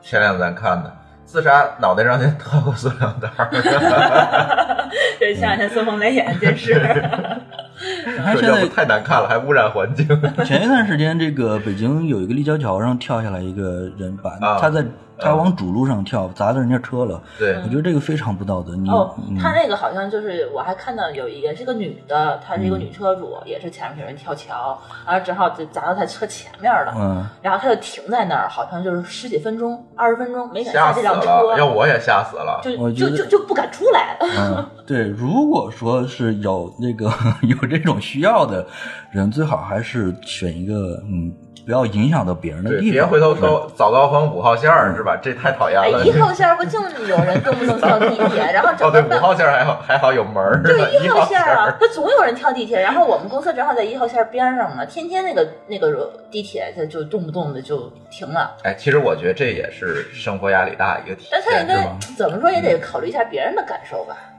[0.00, 0.96] 前两天咱看的，
[1.30, 3.48] 自杀脑袋上先套个塑料袋儿，
[5.20, 6.74] 这前两天孙红雷演的电视，
[8.18, 10.04] 他现在要不太难看了，还污染环境。
[10.44, 14.58] 前一段时间，这个北京有一个立交桥上跳下来一个人，把啊。
[14.60, 14.84] 他在
[15.20, 17.22] 他往主路上跳，砸到人家车了。
[17.38, 18.74] 对我觉得这个非常不道德。
[18.76, 32.60] 你哦，嗯他那个好像就是我还看到有一也是个女的，她是一个女车主，也是前面有人跳桥，然后正好就砸到她车前面了，嗯，然后她就停在那儿，好像就是十几分钟、二十分钟没敢吓死下这辆车了，，要我也吓死了。
[32.62, 34.16] 就就就就不敢出来。
[34.20, 37.10] 嗯，对，如果说是有那个
[37.42, 38.66] 有这种需要的
[39.10, 41.32] 人，最好还是选一个嗯，
[41.64, 42.92] 不要影响到别人的对，地方。
[42.92, 45.16] 别回头说早高峰五号线儿是吧？
[45.22, 46.04] 这太讨厌哎，了。
[46.04, 58.56] 一号线儿不净有人动不动跳地铁，然后哦，对，整个办五号线儿还好还好有门儿，对一号线线儿啊儿，它总有人跳地铁，然后我们公司正好在一号线边上嘛，天天那个那个地铁它就动不动的就停了。
[58.64, 61.98] 哎，其实我觉得这也是生活压力大一个体但他也现，是该吗？
[62.16, 64.16] 怎么说也得考虑一下别人的感受吧。
[64.18, 64.29] 嗯，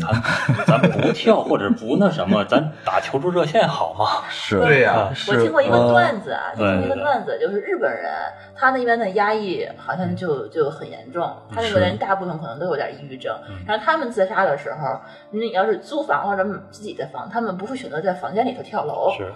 [0.00, 0.22] 咱
[0.66, 4.24] 咱不跳或者不那什么，咱打求助热线好吗？
[4.30, 8.10] 是，对呀是我听过一个呃段子啊，对听过一个段子，就是日本人
[8.56, 13.34] 他那边的压抑好像就就很严重，他那个人大部分可能都有点抑郁症。
[13.66, 14.98] 然后他们自杀的时候，
[15.30, 19.32] 你要是租房或者自己的房，他们不会选择在房间里头跳楼，是，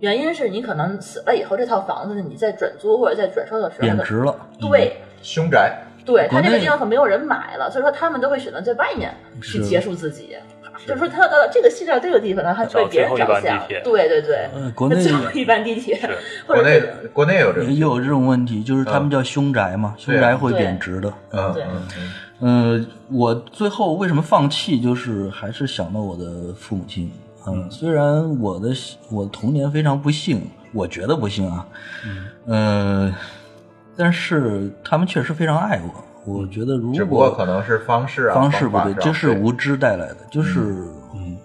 [0.00, 4.34] 原因是你可能死了以后，这套房子你在转租或者在转售的时候，贬值了。
[4.60, 4.96] 对。
[5.24, 10.36] 凶宅，对他这个地方可没有人买了，所以说他们都会选择在外面去结束自己。
[10.86, 13.62] 就是说，他到这个戏到这个地方呢，他找为别人着想。
[13.84, 16.00] 对对对，呃国内最后一班地铁，
[16.46, 21.12] 或者国内是国内有这种，也有这种问题，就是他们叫凶宅嘛，凶宅会贬值的。
[21.30, 21.88] 嗯嗯
[22.40, 27.12] 嗯，呃，我最后为什么放弃，就是还是想到我的父母亲。
[27.46, 28.70] 嗯，虽然我的
[29.10, 31.66] 我童年非常不幸，我觉得不幸啊，
[32.04, 33.14] 嗯，呃，
[34.02, 36.32] 但是他们确实非常爱我。
[36.32, 40.60] 我觉得如只不过果可能是方式啊，方式不对，法上这是无知带来的，就是
[41.14, 41.36] 嗯，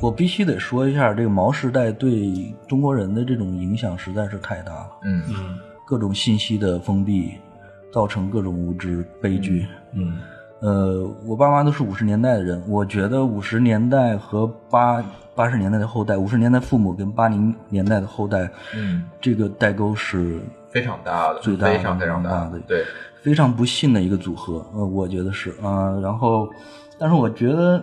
[0.00, 4.90] 我必须得说一下，这个毛时代对中国人的这种影响实在是太大了。
[5.04, 5.56] 嗯嗯
[5.86, 7.34] 各种信息的封闭，
[7.92, 9.68] 造成各种无知悲剧。
[9.92, 10.18] 嗯
[10.60, 15.00] 呃，我爸妈都是五十年代的人，我觉得五十年代和八
[15.34, 20.40] 八十年代的后代，五十年代父母跟八零年代的后代，嗯，这个代沟是
[20.70, 22.84] 非常大的，最大的非常非常大大的对，
[23.22, 24.64] 非常不幸的一个组合。
[24.74, 26.48] 呃，我觉得是啊、然后，
[26.98, 27.82] 但是我觉得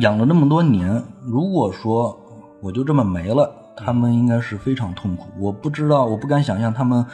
[0.00, 2.18] 养了那么多年，如果说
[2.60, 5.26] 我就这么没了，他们应该是非常痛苦。
[5.38, 7.06] 我不知道，我不敢想象他们，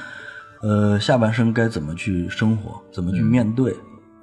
[0.63, 3.75] 呃，下半生该怎么去生活，怎么去面对。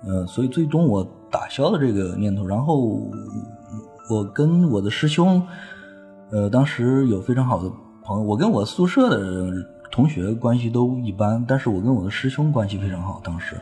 [0.07, 2.45] 呃，所以最终我打消了这个念头。
[2.45, 3.01] 然后
[4.09, 5.45] 我跟我的师兄，
[6.31, 7.69] 呃，当时有非常好的
[8.07, 9.51] 朋友，我跟我宿舍的
[9.91, 13.57] 同学关系都一般，但是我跟我的师兄关系非常好，当时。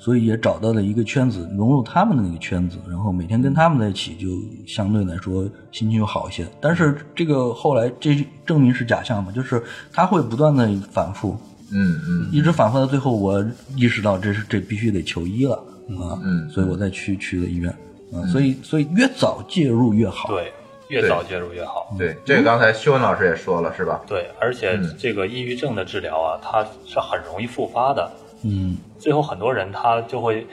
[0.00, 4.28] 所以也找到了一个圈子，融入他们的那个圈子，然后每天跟他们在一起，就
[4.64, 6.46] 相对来说心情就好一些。
[6.60, 9.60] 但是这个后来这证明是假象嘛，就是
[9.92, 11.36] 他会不断的反复，
[11.72, 15.56] 嗯嗯一直反复到最后，我意识到这是这必须得求医了
[16.00, 17.68] 啊，嗯所以我再去去了医院
[18.12, 20.52] 啊，所以所以越早介入越好，对，
[20.88, 21.94] 越早介入越好。
[21.98, 24.00] 对，这个刚才修文老师也说了是吧？
[24.06, 28.10] 对，而且嗯这个抑郁症的治疗啊，它是很容易复发的。
[28.44, 30.46] 嗯最后很多人他就会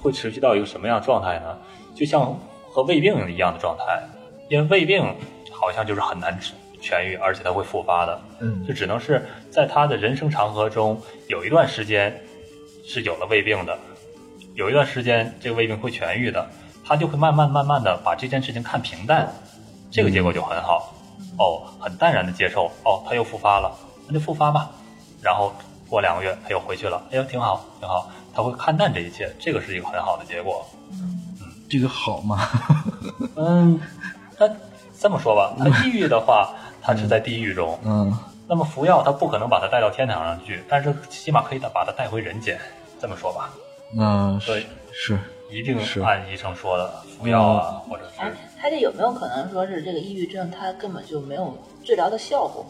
[0.00, 1.56] 会持续到一个什么样的状态呢？
[1.94, 2.38] 就像
[2.70, 4.02] 和胃病一样的状态，
[4.48, 5.02] 因为胃病
[5.50, 8.20] 好像就是很难治痊愈，而且它会复发的。
[8.40, 12.22] 嗯就只能是在他的人生长河中有一段时间
[12.84, 13.76] 是有了胃病的，
[14.54, 16.46] 有一段时间这个胃病会痊愈的，
[16.84, 19.32] 他就会慢慢慢慢的把这件事情看平淡，
[19.96, 20.92] 这个结果就很好。
[21.38, 23.74] 哦，很淡然的接受，哦，他又复发了，
[24.06, 24.70] 那就复发吧。
[25.22, 25.50] 然后
[25.88, 30.66] 过两个月他又回去了，哎呦，挺好，挺好，他会看淡这一切，这个是一个很好的结果。
[30.92, 31.22] 嗯
[31.68, 32.46] 这个好吗？
[33.36, 33.80] 嗯，
[34.38, 34.48] 他
[35.00, 36.50] 这么说吧，他抑郁的话，
[36.82, 38.14] 他是在地狱中，嗯
[38.46, 42.58] 那么服药他不可能把他带到天堂上去，但是起码可以把他带回人间。
[43.00, 43.50] 这么说吧，
[43.98, 44.60] 嗯，对
[44.92, 45.18] 是是，
[45.50, 52.64] 一定是按医生说的服药啊，或者哎是，他这有没有可能说是这个抑郁症，它根本就没有治疗的效果？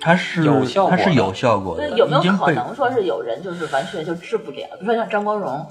[0.00, 4.66] 它是有效果的它是有效果的，对，有没有可能说是有人就是完全就治不了？
[4.78, 5.64] 比如说像张国荣，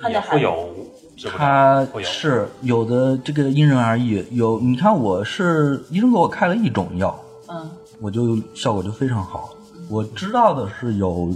[0.00, 0.68] 他也那孩子，会有
[1.16, 4.24] 治不它了，会有是有的，这个因人而异。
[4.30, 9.50] 有你看，我是医生给我开了一种药，嗯我就效果就非常好。
[9.90, 11.30] 我知道的是有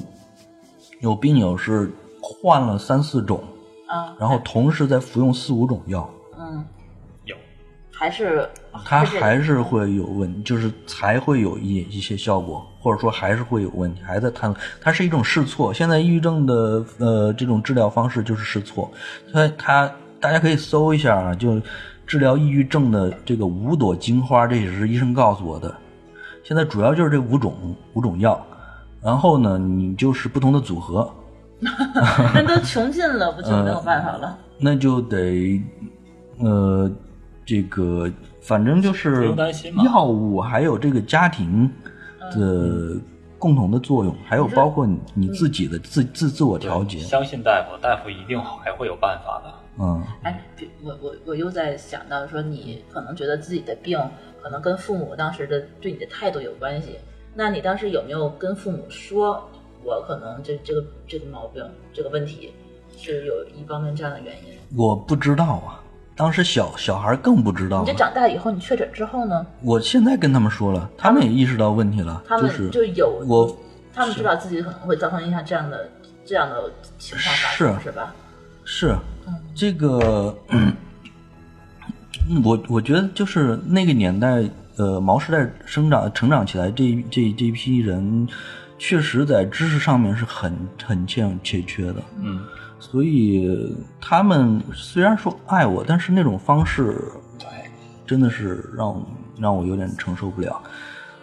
[1.00, 1.90] 有病友是
[2.20, 3.42] 换了三四种，
[3.88, 6.08] 啊，然后同时再服用四五种药，
[6.38, 6.64] 嗯，
[7.24, 7.34] 有
[7.90, 8.48] 还是
[8.84, 14.60] 它还是会有问，就是才会有一一些效果，或者说还是会有问题，还在探索。
[14.80, 15.72] 它是一种试错。
[15.72, 18.90] 现在抑郁症的呃这种治疗方式就是试错，
[19.32, 21.60] 它它大家可以搜一下啊，就
[22.06, 25.74] 治疗抑郁症的这个五朵金花，这也是医生告诉我的。
[26.44, 27.54] 现在主要就是这五种
[27.94, 28.40] 五种药，
[29.02, 31.10] 然后呢，你就是不同的组合，
[32.34, 34.38] 人都穷尽了，不就没有办法了？
[34.58, 35.62] 那就得
[36.38, 36.90] 呃
[37.44, 41.70] 这个反正就不是用担心嘛药物还有这个家庭
[42.32, 42.96] 的
[43.38, 49.54] 共同的作用，还有包括你你自己的自自自我调节，相信大夫，大夫一定还会有办法的。
[49.80, 50.42] 嗯，哎，
[50.82, 53.96] 我我我又在想到说，你可能觉得自己的病
[54.42, 56.98] 可能跟父母当时的对你的态度有关系。
[57.32, 59.48] 那你当时有没有跟父母说，
[59.84, 62.52] 我可能这这个这个毛病这个问题
[62.96, 64.58] 是有一方面这样的原因？
[64.76, 65.80] 我不知道啊，
[66.16, 67.96] 当时小小孩更不知道你这啊。
[67.96, 69.46] 长大以后，你确诊之后呢？
[69.62, 73.56] 我现在跟他们说了，他们也意识到问题了，他们是就有我
[73.94, 75.88] 他们知道自己可能会造成一下这样的
[76.24, 78.14] 这样的情况发生，是是吧？
[78.64, 78.96] 是
[79.54, 80.72] 这个，嗯
[82.44, 84.44] 我我觉得就是那个年代，
[84.76, 88.28] 呃，毛时代生长成长起来这这这一批人，
[88.78, 92.40] 确实在知识上面是很很欠欠缺的，嗯，
[92.78, 96.94] 所以他们虽然说爱我，但是那种方式
[97.38, 97.48] 对，
[98.06, 99.02] 真的是让
[99.38, 100.62] 让我有点承受不了，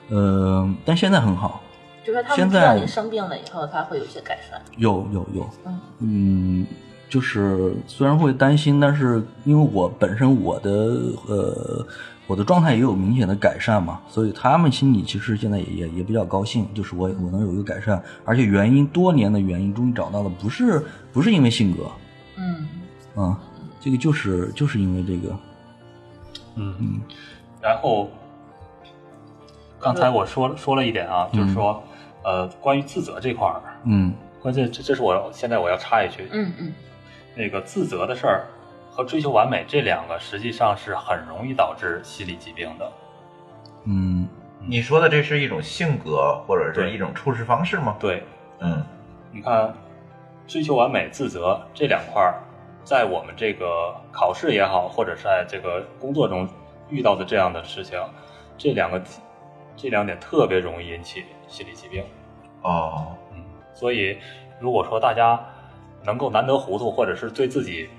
[0.09, 1.61] 呃，但现在很好，
[2.03, 2.29] 就说他。
[2.29, 4.61] 们现知道在你生病了以后，他会有一些改善。
[4.77, 5.79] 有有有，嗯。
[5.99, 6.67] 嗯，
[7.07, 10.69] 就是虽然会担心，但是因为我本身我的
[11.27, 11.87] 呃
[12.27, 21.91] 我的状态也有明显的改善嘛，所以他们心里其实现在也也也比较高兴，就是我我能有一个改善，而且原因多年的原因终于找到了，不是不是因为性格，
[22.37, 22.67] 嗯，
[23.15, 23.39] 啊，
[23.79, 25.35] 这个就是就是因为这个，
[26.55, 26.99] 嗯，
[27.61, 28.09] 然后
[29.79, 31.83] 刚才我说说了一点啊，就是说，
[32.23, 34.13] 呃，关于自责这块儿，嗯。
[34.41, 36.71] 关键这这是我现在我要插一句，嗯嗯，
[37.35, 38.45] 那个自责的事儿
[38.95, 42.91] 和追求完美这两个实际上是很容易导致心理疾病的。
[43.83, 44.25] 嗯。
[44.67, 46.91] 你说的这是一种性格或者是对。
[46.91, 47.97] 一种处事方式吗？
[47.99, 48.23] 对，
[48.59, 48.81] 嗯。
[49.31, 49.73] 你看，
[50.47, 52.39] 追求完美、自责这两块儿，
[52.85, 56.47] 在我们这个考试也好，或者是在这个工作中
[56.89, 57.99] 遇到的这样的事情，
[58.57, 59.01] 这两个
[59.75, 62.01] 这两点特别容易引起心理疾病。
[62.61, 63.43] 哦，嗯，
[63.73, 64.17] 所以
[64.57, 65.37] 如果说大家
[66.03, 67.89] 能够难得糊涂，或者是对自己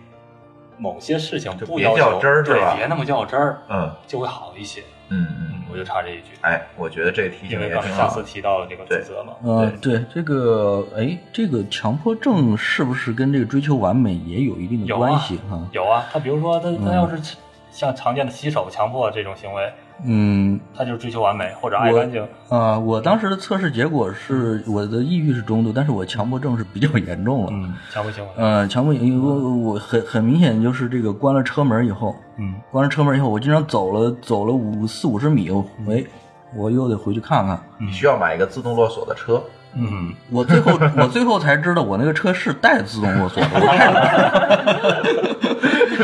[0.79, 3.91] 某些事情不要求，较真儿对，别那么较真儿，嗯。
[4.07, 4.83] 就会好一些。
[5.09, 8.17] 嗯嗯，我就插这一句，哎，我觉得这个提因醒为刚才下也挺好。
[8.17, 8.23] 的。
[8.23, 10.05] 次提到的这个自责嘛，呃，对。
[10.13, 15.61] 这个，哎，这个强迫症是不是跟这个追求完美也有一定的关系哈？
[15.71, 16.95] 有啊，他比如说他他嗯。
[16.95, 17.37] 要是
[17.71, 19.73] 像常见的洗手强迫这种行为，
[20.05, 22.27] 嗯，他就是追求完美或者爱干净。
[22.49, 27.49] 啊、我当时的测试结果是我的抑郁是中度，但是我强迫症是比较严重了。
[27.51, 28.31] 嗯，强迫行为。
[28.37, 35.51] 呃，强迫因为我我很很明显就是这个关了车门以后，嗯，关了车门以后，我经常走了走了五四五十米，
[35.87, 36.07] 喂，
[36.55, 37.59] 我又得回去看看。
[37.79, 39.43] 你需要买一个自动落锁的车。
[39.79, 43.49] 嗯，我最后我最后才知道，我那个车是带自动落锁的，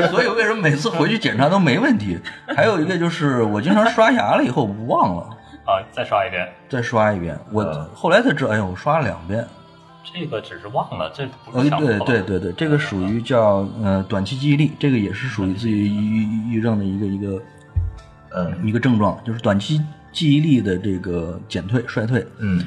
[0.12, 2.18] 所以为什么每次回去检查都没问题？
[2.54, 5.22] 还有一个就是我经常刷牙了以后忘了
[5.64, 9.46] 啊，再刷一遍，再刷一遍，我嗯后来才知道，哎呦，我刷了两遍。
[10.14, 11.88] 这个只是忘了，这不呃是，强迫。
[11.88, 17.42] 对对对对，这个属于叫呃短期记忆力，这个也是属于自己抑郁抑郁症的一个一个
[18.30, 19.80] 呃一个症状，就是短期
[20.12, 22.26] 记忆力的这个减退衰退。
[22.40, 22.62] 嗯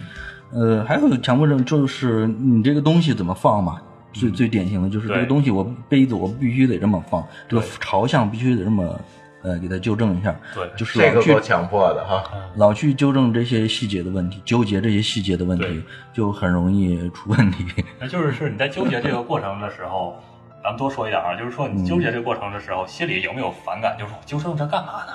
[0.51, 3.81] 呃，还有强迫症就是你这个东西怎么放嘛，
[4.13, 8.99] 最最典型的就是这个东西我杯子我必须得这么放，这个朝向必须得这么
[9.41, 12.23] 呃给它纠正一下，对就是老去这个够强迫的哈。
[12.55, 15.83] 老去纠正这些细节的问题，纠结这些细节的问题，
[16.13, 17.65] 就很容易出问题。
[17.99, 20.15] 那就是是你在纠结这个过程的时候，
[20.63, 23.95] 咱们多说一点啊，就是说你纠结这个过程的时候，心里有没有反感？
[23.99, 25.13] 就是我纠正这干嘛呢？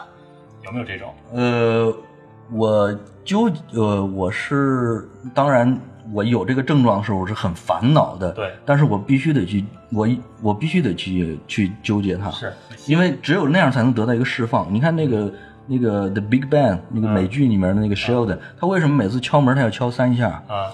[0.62, 1.14] 有没有这种？
[1.32, 1.92] 呃，
[2.52, 2.92] 我
[3.24, 5.78] 纠呃，我是当然
[6.12, 8.32] 我有这个症状的时候，我是很烦恼的。
[8.32, 10.08] 对但是我必须得去，我
[10.42, 12.52] 我必须得去去纠结它，是
[12.86, 14.66] 因为只有那样才能得到一个释放。
[14.72, 15.32] 你看那个
[15.66, 20.42] 那个《The Big Bang》那个美剧里面的那个 Sheldon，、他为什么每次敲门他要敲三下？
[20.48, 20.72] 啊，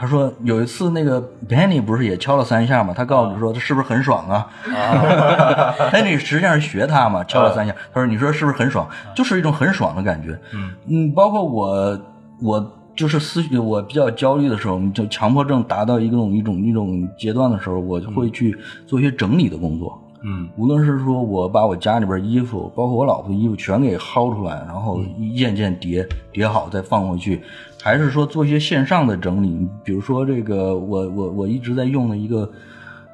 [0.00, 2.94] 他说有一次那个 Penny 不是也敲了三下吗？
[2.96, 4.48] 他告诉你说他是不是很爽啊？
[5.92, 7.74] Penny 实际上是学他嘛，敲了三下。
[7.92, 8.88] 他说你说是不是很爽？
[9.14, 10.30] 就是一种很爽的感觉。
[10.54, 12.00] 嗯嗯，包括我
[12.40, 20.02] 我就是思绪我比较焦虑的时候，就强迫症达到一种一种一种阶段的时候，我会去做一些整理的工作。
[20.22, 27.40] 嗯无论是说我把我家里边衣服，包括我老婆的衣服全给薅出来，然后一件件叠叠好再放回去，
[27.82, 32.50] 还是说做一些线上的整理，比如说这个我我我一直在用的一个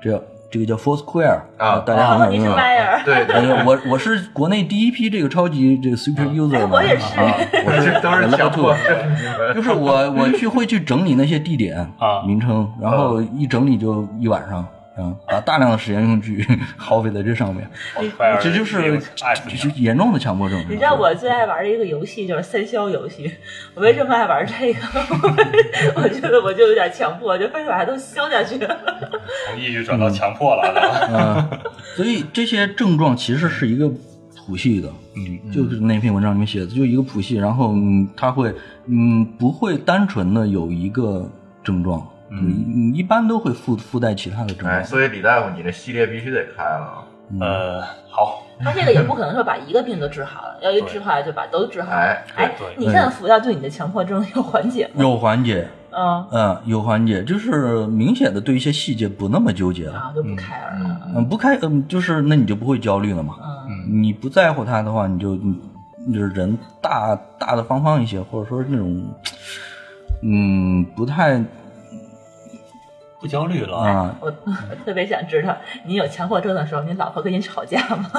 [0.01, 1.79] 这这个叫 Foursquare 啊。
[1.81, 2.57] 大家很有用。
[2.57, 3.25] 麦尔，对
[3.65, 7.19] 我我是国内第一批这个超级这个 super user 嘛，我也是。
[7.19, 7.35] 啊，
[7.67, 12.23] 我是我这都是 level 强迫症，你们就是我我去会去整理那些地点啊。
[12.27, 17.69] 名称，然后一整理就一晚上，啊，把大量的时间用去 耗费在这上面，
[18.41, 20.59] 这就是爱就是严重的强迫症。
[20.69, 23.31] 你知道我最爱玩的一个游戏就是三消游戏，
[23.75, 24.81] 我为什么爱玩这个？
[26.03, 28.59] 我觉得我就有点强迫，就非得把它都消下去。
[28.59, 31.09] 从抑郁转到强迫了，对吧？
[31.13, 31.61] 嗯，
[31.95, 33.89] 所以这些症状其实是一个
[34.35, 38.55] 谱系的，嗯，就是那篇文章里面写的，就一个谱系，然后嗯，它会
[38.87, 41.31] 嗯不会单纯的有一个
[41.63, 44.85] 症状，嗯，一般都会附附带其他的症哎，状。
[44.85, 47.05] 所以李大夫，你这系列必须得开了。
[47.41, 51.97] 呃，好， 他这个也不可能说把一个病都治好了，要一治好了就把都治好了。
[51.97, 55.03] 哎哎对，你现在服药对你的强迫症有缓解吗？
[55.03, 59.95] 有缓解，嗯，嗯，有缓解，就是明显的对一些细节不那么纠结了。
[59.99, 61.01] 啊，就不开了。
[61.17, 63.35] 嗯，不开，嗯，就是那你就不会焦虑了嘛。
[63.69, 69.05] 嗯，你不在乎它的话，你就你就是人大大的方方一些，或者说是那种，
[70.23, 71.43] 嗯，不太
[73.27, 73.77] 不焦虑了。
[73.77, 78.11] 啊，我我特别想知道，你有强迫症的时候，你老婆跟你吵架吗？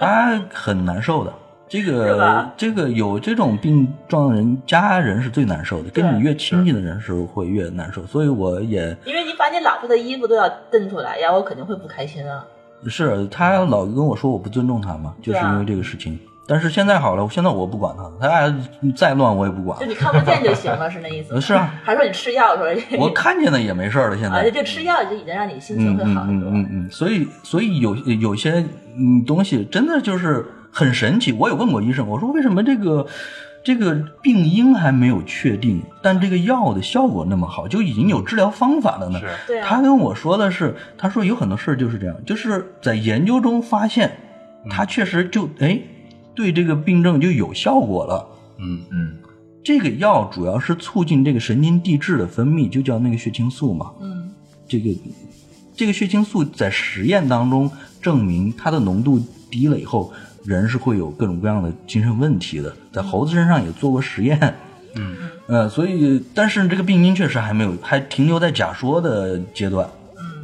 [0.00, 1.32] 他 很难受的。
[1.68, 8.06] 这个这个有这种病状的人，家人是最难受的，跟你越亲近的人是会越难受。
[8.06, 12.44] 所以我也因为你把你老婆的衣服都要蹬出来呀，我肯定会不开心啊。
[12.88, 16.18] 是他老跟我说我不尊重他嘛，就是因为这个事情。
[16.48, 18.54] 但是现在好了，现在我不管他了，他爱
[18.94, 19.86] 再乱我也不管就。
[19.86, 24.50] 你看不见就行了，是那意思 是啊，还说你吃药的时候， 我看见了也没事儿了，现啊，在。
[24.50, 26.48] 就吃药就已经让你心情会好很多。
[26.50, 28.64] 嗯嗯嗯，所以所以有有些
[28.96, 31.32] 嗯东西真的就是很神奇。
[31.32, 33.06] 我有问过医生，我说为什么这个
[33.64, 39.18] 这个病因还没有确定，但这个药的效果那么好，就已经有治疗方法了呢？
[39.18, 44.16] 是对啊他跟我说的是，他说有很多事儿就是这样，就是在研究中发现，
[44.70, 45.80] 他确实就哎
[46.36, 48.28] 对这个病症就有效果了。
[48.58, 49.16] 嗯嗯
[49.64, 53.90] 这个药主要是促进这个神经递质的分泌，就叫那个血清素嘛。
[54.00, 54.30] 嗯，
[54.68, 54.90] 这个
[55.74, 57.68] 这个血清素在实验当中
[58.00, 59.20] 证明它的浓度
[59.50, 60.12] 低了以后，
[60.44, 62.72] 人是会有各种各样的精神问题的。
[62.92, 64.38] 在猴子身上也做过实验，
[64.94, 65.16] 嗯
[65.48, 69.88] 呃，所以但是这个病因确实还没有，还停留在假说的阶段，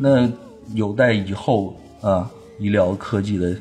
[0.00, 0.28] 那
[0.74, 2.28] 有待以后啊、
[2.58, 3.60] 医疗科技的对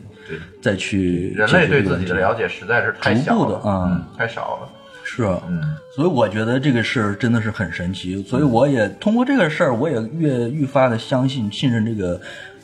[0.61, 4.69] 再去人类对自己的了解解实在是太小了嗯，太少了。
[5.03, 5.61] 是啊，嗯，
[5.93, 12.21] 所以我觉得这个事儿真的是很神奇，所以我也通过这个事儿，我也越愈发的相信信任这个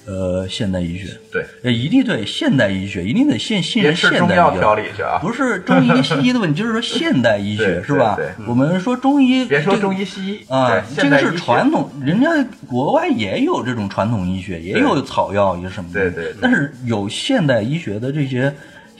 [0.07, 5.05] 呃现代医学，对，呃一定对现代医学一定得信信任现代医学。
[5.21, 8.17] 不是中医西医的问题，就是说现代医学是吧？
[8.47, 12.29] 我们说中医，别说中医西医啊，这个是传统，人家
[12.67, 15.99] 国外也有这种传统医学，也有草药也什么的。
[15.99, 18.53] 对对对但是有现代医学的这些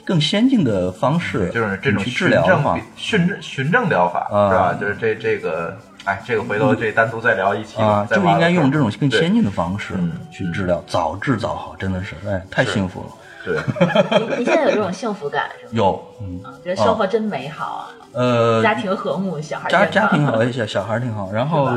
[0.03, 2.78] 更先进的方式，就是这种去治疗嘛。
[2.95, 4.78] 循证循证疗法啊是吧？
[4.80, 5.78] 就是这这个，
[6.08, 10.14] 哎，这个回头这单独再聊一期吧啊，就应该用这种更先进的方式嗯。
[10.32, 13.08] 去治疗，早治早好，真的是，哎，太幸福了。
[13.43, 13.60] 对，
[14.20, 15.72] 你你现在有这种幸福感是吗？
[15.74, 21.70] 有，嗯，啊，觉得生活真美好啊，呃，家庭和睦，小孩家家庭好，小小孩挺好，然后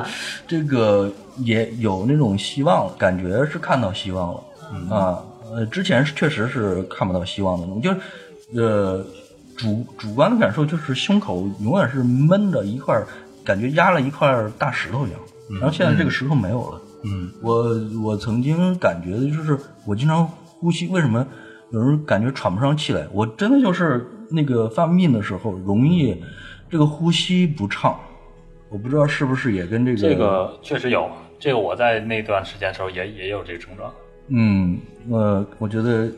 [0.46, 4.40] 这个也有那种希望了，感觉是看到希望了，
[4.72, 4.88] 嗯。
[4.90, 5.18] 啊，
[5.52, 8.00] 呃，之前是确实是看不到希望的那种，就是
[8.54, 9.04] 呃，
[9.56, 13.06] 主主观的感受就是胸口永远是闷着一块儿，
[13.50, 15.18] 感觉压了一块大石头一样，
[15.60, 17.28] 然后现在这个石头没有了，嗯。
[17.42, 21.26] 我我曾经感觉的就是我经常呼吸，为什么
[21.72, 23.04] 有人感觉喘不上气来？
[23.12, 26.16] 我真的就是那个犯病的时候容易
[26.70, 27.98] 这个呼吸不畅，
[28.68, 31.10] 我不知道是不是也跟这个这个确实有，
[31.40, 33.92] 这个我在那段时间的时候也也有这个症状，
[34.28, 34.78] 嗯
[35.10, 36.08] 呃，我觉得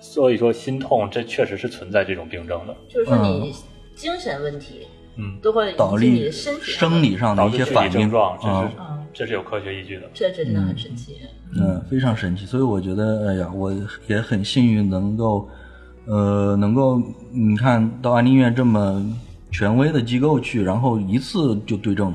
[0.00, 2.74] 所以说心痛这确实是存在这种病症的。
[2.88, 3.54] 就是说你
[3.94, 10.02] 精神问题嗯，都会导引起你致的身体生理上的一些反应症状，这啊是、嗯这是有科学依据的。
[10.12, 11.16] 这这真的很神奇。
[11.58, 12.44] 嗯，非常神奇。
[12.44, 13.72] 所以我觉得，哎呀，我
[14.06, 15.48] 也很幸运能够，
[16.04, 17.00] 呃，能够
[17.32, 19.02] 你看到安利院这么
[19.50, 22.12] 权威的机构去，然后一次就对症，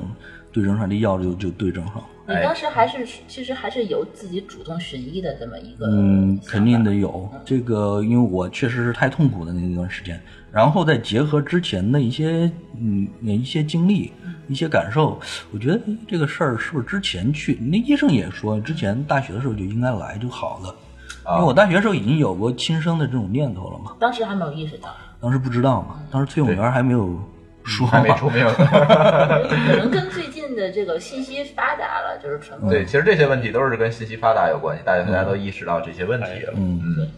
[0.52, 1.94] 对症上这药就就对症上。
[2.28, 10.22] 你当时还是其实还是有自己主动寻医的这么一个嗯，肯定得有这个，因为我确实是太痛苦的那段时间，
[10.52, 14.12] 然后再结合之前的一些嗯一些经历、
[14.48, 15.18] 一些感受，
[15.50, 17.54] 我觉得这个事儿是不是之前去？
[17.54, 20.74] 那医生也说，之前大学的时候就应该来就好了，
[21.34, 27.18] 因为我大学的时候已经有过轻生的这种念头了嘛，当时还没有意识到，当时不知道嘛，当时崔永元还没有
[27.64, 27.86] 说。
[27.86, 28.44] 还没，出名。
[28.52, 32.68] 可能跟最近的这个信息发达了，就是传播。
[32.68, 36.52] 对，其实这些问题都是跟信息发达有关系，大家大家都意识到这些问题了。
[36.56, 36.82] 嗯。
[36.84, 37.08] 嗯，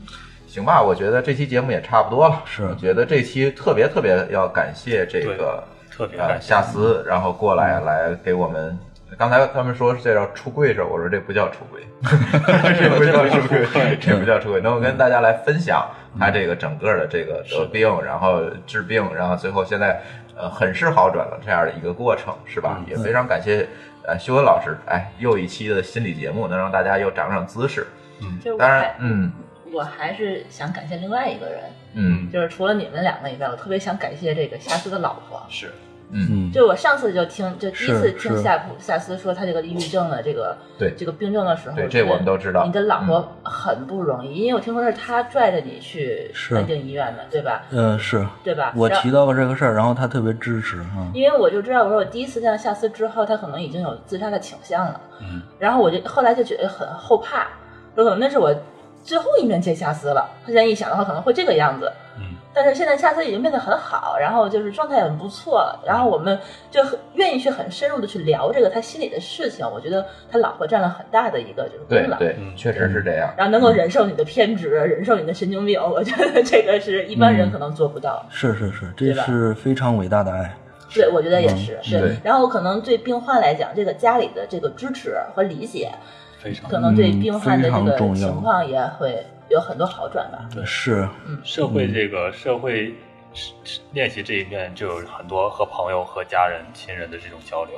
[0.55, 2.41] 行吧，我觉得这期节目也差不多了。
[2.47, 8.79] 是我觉得这期特别特别要感谢这个呃特别感谢夏思，然后过来来给我们。
[9.19, 11.81] 刚才他们说这叫出柜是吧，我说这不叫出柜，
[12.79, 14.61] 这不叫出柜，这不叫出柜。
[14.61, 15.85] 能够跟大家来分享
[16.21, 20.01] 他这个整个的这个得病，然后治病，然后最后现在
[20.37, 22.81] 呃很是好转了这样的一个过程，是吧？
[22.89, 23.69] 也非常感谢
[24.07, 27.89] 呃修文老师，哎，又一期的心理节目，能让大家又长长姿势。
[28.23, 29.33] 嗯当然，嗯
[29.75, 31.63] 我还是想感谢另外一个人，
[31.95, 35.43] 嗯就是除了你们两个以外，我特别想感谢这个夏思的老婆。
[35.49, 35.71] 是
[36.11, 47.63] 嗯，就我上次就听，就第一次听夏普夏思说他这个抑郁症的这个对这个病症的时候，对这我们都知道你的老婆很不容易，因为我听说是他拽着你去是安定医院的，对吧？
[47.71, 48.73] 嗯是，对吧？
[48.77, 55.01] 我提到过这个事儿，然后他特别支持嗯，因为我就知道，我说我第一次见到夏思之后，他可能已经有自杀的倾向了。
[55.23, 57.49] 嗯，然后我就后来就觉得很后怕，
[57.97, 58.55] 有可能那是我
[59.05, 60.29] 最后一面见夏思了。
[60.43, 61.93] 他现在一想的话，可能会这个样子。
[62.17, 62.23] 嗯，
[62.55, 66.39] 但是现在夏思已经变得很好，然后就是状态也很不错了，然后我们
[66.71, 69.65] 就很愿意去很深入的去聊这个他心里的事情。
[69.69, 72.19] 我觉得他老婆占了很大的一个就是功劳。
[72.19, 73.33] 对对，嗯确实是这样。
[73.37, 78.25] 然后能够忍受你的偏执，忍受你的神经病，我觉得这个是一般人可能做不到。
[78.31, 80.57] 是是是，这对吧是非常伟大的爱。
[80.95, 82.01] 对，我觉得也是，是。
[82.01, 85.91] 对然后可能对病患来讲，这个家里的这个支持和理解，
[86.45, 90.47] 非常可能对嗯病患的这个情况也会有很多好转吧。
[90.67, 91.39] 是，嗯。
[91.43, 92.95] 社会这个社会
[93.93, 97.75] 练习这一面，就有很多和朋友、和家人、亲人的这种交流。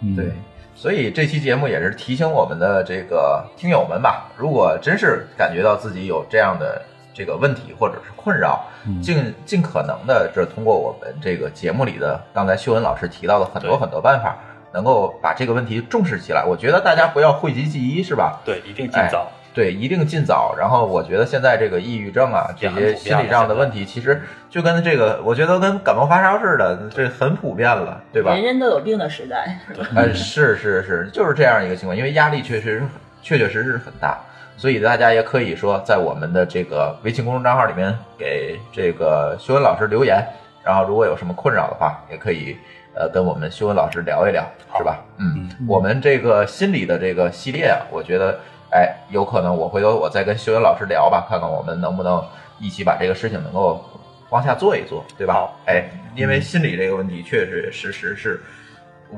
[0.00, 0.30] 嗯，对，
[0.76, 6.80] 所以这期节目也是提醒我们的这个听友们吧，如果真是感觉到自己有这样的
[7.12, 8.64] 这个问题或者是困扰，
[9.02, 14.38] 尽尽可能的这通过我们这个节目里的刚才秀恩老师提到的很多很多办法，
[14.72, 16.44] 能够把这个问题重视起来。
[16.44, 18.40] 我觉得大家不要讳疾忌医，是吧？
[18.44, 19.26] 对，一定尽早。
[19.54, 20.54] 对，一定尽早。
[20.56, 28.34] 然后我觉得现在这个抑郁症啊，这些心理上的问题，其实就跟这个，我觉得跟感冒发烧似的，这很普遍了，对吧？
[28.34, 29.58] 人人都有病的时代，
[29.96, 32.82] 呃，是是是，就是这样一个情况，因为压力确实是
[33.20, 34.16] 确确实实很大，
[34.56, 40.24] 所以大家也可以说在我们的这个微信公众账号里面给这个修文老师留言，
[40.62, 42.56] 然后如果有什么困扰的话，也可以
[42.98, 44.44] 呃跟我们修文老师聊一聊，
[44.76, 44.98] 是吧？
[45.18, 48.38] 嗯，我们这个心理的这个系列啊，我觉得
[48.72, 52.20] 哎，有可能我回头我再跟修文老师聊吧，看看我们能不能
[52.58, 53.84] 一起把这个事情能够
[54.30, 55.60] 往下做一做，对吧好？
[55.66, 55.84] 哎，
[56.16, 58.40] 因为心理这个问题确确实实是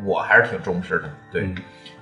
[0.04, 1.42] 我还是挺重视的，对。
[1.44, 1.56] 嗯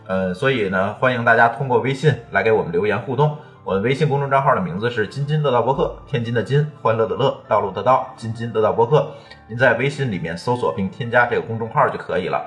[0.09, 3.37] 呃，所以呢，欢迎大家通过微信来给我们留言互动。
[3.69, 9.07] 我们微信公众账号的名字是“津津乐道播客”，天津的津，欢乐的乐，道路的道，津津乐道播客。
[9.47, 12.47] 您在微信里面搜索并添加这个公众号就可以了。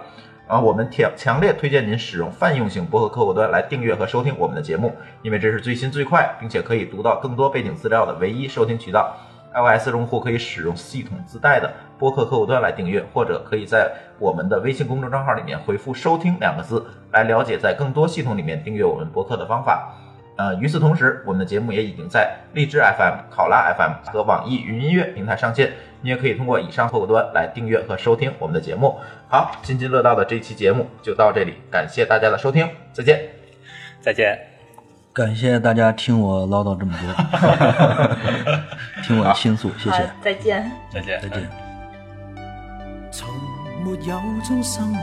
[0.50, 4.92] 然后我们强强烈推荐您使用泛用性播客客户端来订阅和收听我们的节目，
[5.22, 9.16] 因为这是最新最快，并且可以读到更多背景资料的唯一收听渠道。
[9.54, 19.94] iOS 用户可以使用系统自带的播客客户端来订阅，或者可以在我们的微信公众账号里面回复“收听”两个字，来了解在更多系统里面订阅我们播客的方法。
[20.38, 28.98] 呃，与此同时，我们的节目也已经在荔枝 FM、考拉 FM 和网易云音乐平台上线，你也可以通过以上客户端来订阅和收听我们的节目。
[29.28, 33.20] 好，津津乐道的这期节目就到这里，感谢大家的收听，再见。
[34.00, 34.40] 再见。
[35.14, 37.14] 感谢大家听我唠叨这么多，
[39.04, 40.72] 听我倾诉，谢谢，，再见。
[40.90, 41.22] 再见。
[41.22, 41.50] 再见。
[43.12, 43.30] 从
[43.84, 44.18] 没有
[44.48, 45.00] 中生有，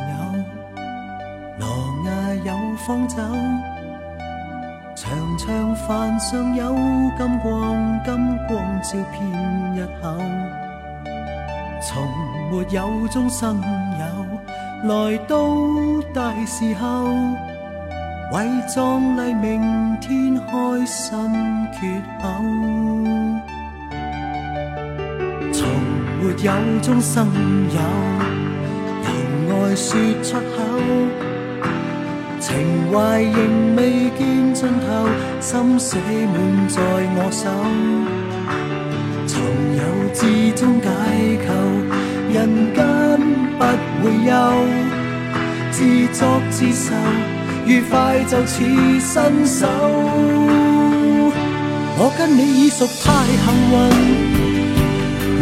[1.59, 1.69] 羅
[2.07, 3.17] 亞有方酒，
[5.01, 6.75] 長長飯上有
[7.17, 9.23] 金光，金光照遍
[9.77, 10.19] 日後。
[11.81, 12.03] 從
[12.51, 13.63] 沒有終生
[13.97, 14.03] 有，
[14.89, 15.39] 來到
[16.13, 17.05] 大時候，
[18.33, 18.45] 为
[18.75, 21.17] 壮丽明天開新
[21.73, 22.29] 缺口。
[25.53, 25.69] 從
[26.21, 26.53] 沒有
[26.83, 27.29] 終生
[27.71, 27.81] 有，
[29.49, 30.57] 來說出口，
[32.41, 35.09] 情懷仍未見盡頭，
[35.41, 36.81] 心死滿在
[37.17, 37.51] 我手。
[39.27, 39.41] 藏
[39.77, 39.83] 有
[40.15, 40.21] 至
[40.55, 40.87] 終解
[41.45, 41.49] 構，
[42.33, 42.37] 人
[42.75, 42.79] 間
[43.59, 43.61] 不
[44.03, 44.33] 會休，
[45.71, 45.77] 自
[46.13, 46.21] 作
[46.51, 46.95] 自受，
[47.67, 48.55] 愉快就似
[49.01, 49.67] 伸手。
[52.01, 53.07] 我跟你已屬太
[53.43, 53.75] 幸運，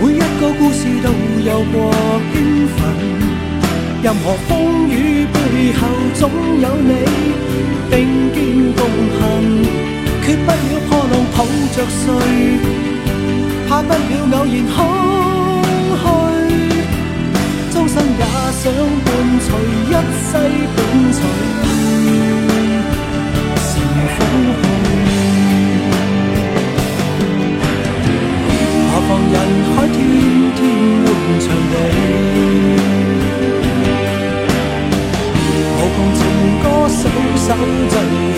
[0.01, 1.07] 每一個故事都
[1.45, 1.75] 有過
[2.33, 2.35] 興
[2.77, 3.36] 奮。
[4.03, 5.39] 任何风雨背
[5.73, 6.93] 后，总有你
[7.91, 7.95] 并
[8.33, 8.37] 肩
[8.77, 8.81] 共
[9.19, 9.21] 行，
[10.23, 10.55] 缺不了
[10.89, 11.39] 破浪抱
[11.75, 12.05] 着睡，
[13.69, 13.95] 怕不了
[14.33, 14.77] 偶然空
[16.03, 16.05] 虚。
[17.73, 18.63] 终生也想
[19.05, 19.07] 伴
[19.41, 19.49] 随
[19.89, 19.93] 一
[20.23, 20.31] 世
[37.59, 38.36] 手手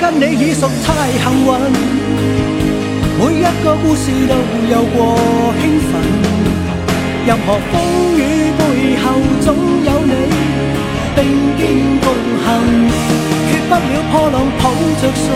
[0.00, 1.48] 跟你已属太幸运，
[3.18, 4.32] 每一個故事都
[4.70, 4.96] 有過
[5.58, 5.90] 興奮。
[7.26, 7.74] 任何風
[8.16, 8.20] 雨
[8.56, 8.60] 背
[9.02, 9.04] 後
[9.44, 9.46] 總
[9.84, 10.12] 有你
[11.16, 11.18] 並
[11.58, 11.60] 肩
[12.00, 12.06] 共
[12.44, 12.46] 行，
[13.48, 14.64] 決不了破浪抱
[15.02, 15.26] 着睡，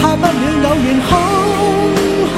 [0.00, 0.28] 怕不了
[0.64, 1.08] 偶然空
[2.34, 2.36] 虛，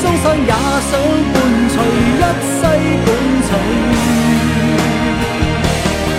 [0.00, 0.52] 終生也
[0.88, 0.90] 想
[1.32, 1.36] 伴
[1.72, 1.74] 隨
[2.18, 2.60] 一世
[3.04, 3.06] 伴
[3.48, 3.50] 隨。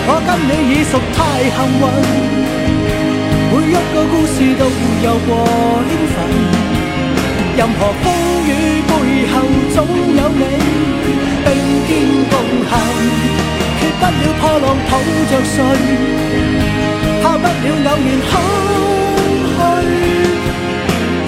[0.06, 1.82] 我跟你已屬太幸運。
[3.68, 4.62] 一个故事都
[5.04, 5.30] 有过
[5.88, 6.16] 兴奋。
[7.56, 8.04] 任何风
[8.46, 8.50] 雨
[8.88, 8.90] 背
[9.30, 9.32] 后
[9.74, 9.76] 总
[10.16, 10.42] 有你
[11.44, 11.46] 并
[11.86, 11.90] 肩
[12.30, 12.32] 共
[12.68, 12.72] 行，
[13.78, 14.92] 缺不了破浪抱
[15.30, 15.56] 着睡，
[17.22, 18.30] 怕不了偶然空
[19.54, 19.56] 虚，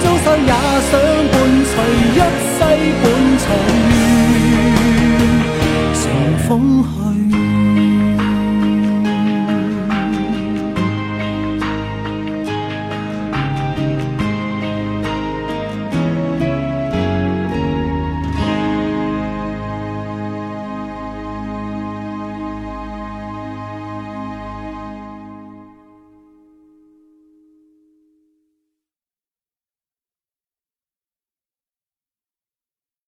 [0.01, 0.51] 终生也
[0.89, 0.93] 想
[1.31, 1.33] 伴
[1.63, 1.73] 随
[2.13, 2.19] 一
[2.55, 2.59] 世
[3.01, 3.03] 伴
[3.39, 3.45] 随，
[6.47, 6.49] 风
[6.83, 7.06] 去。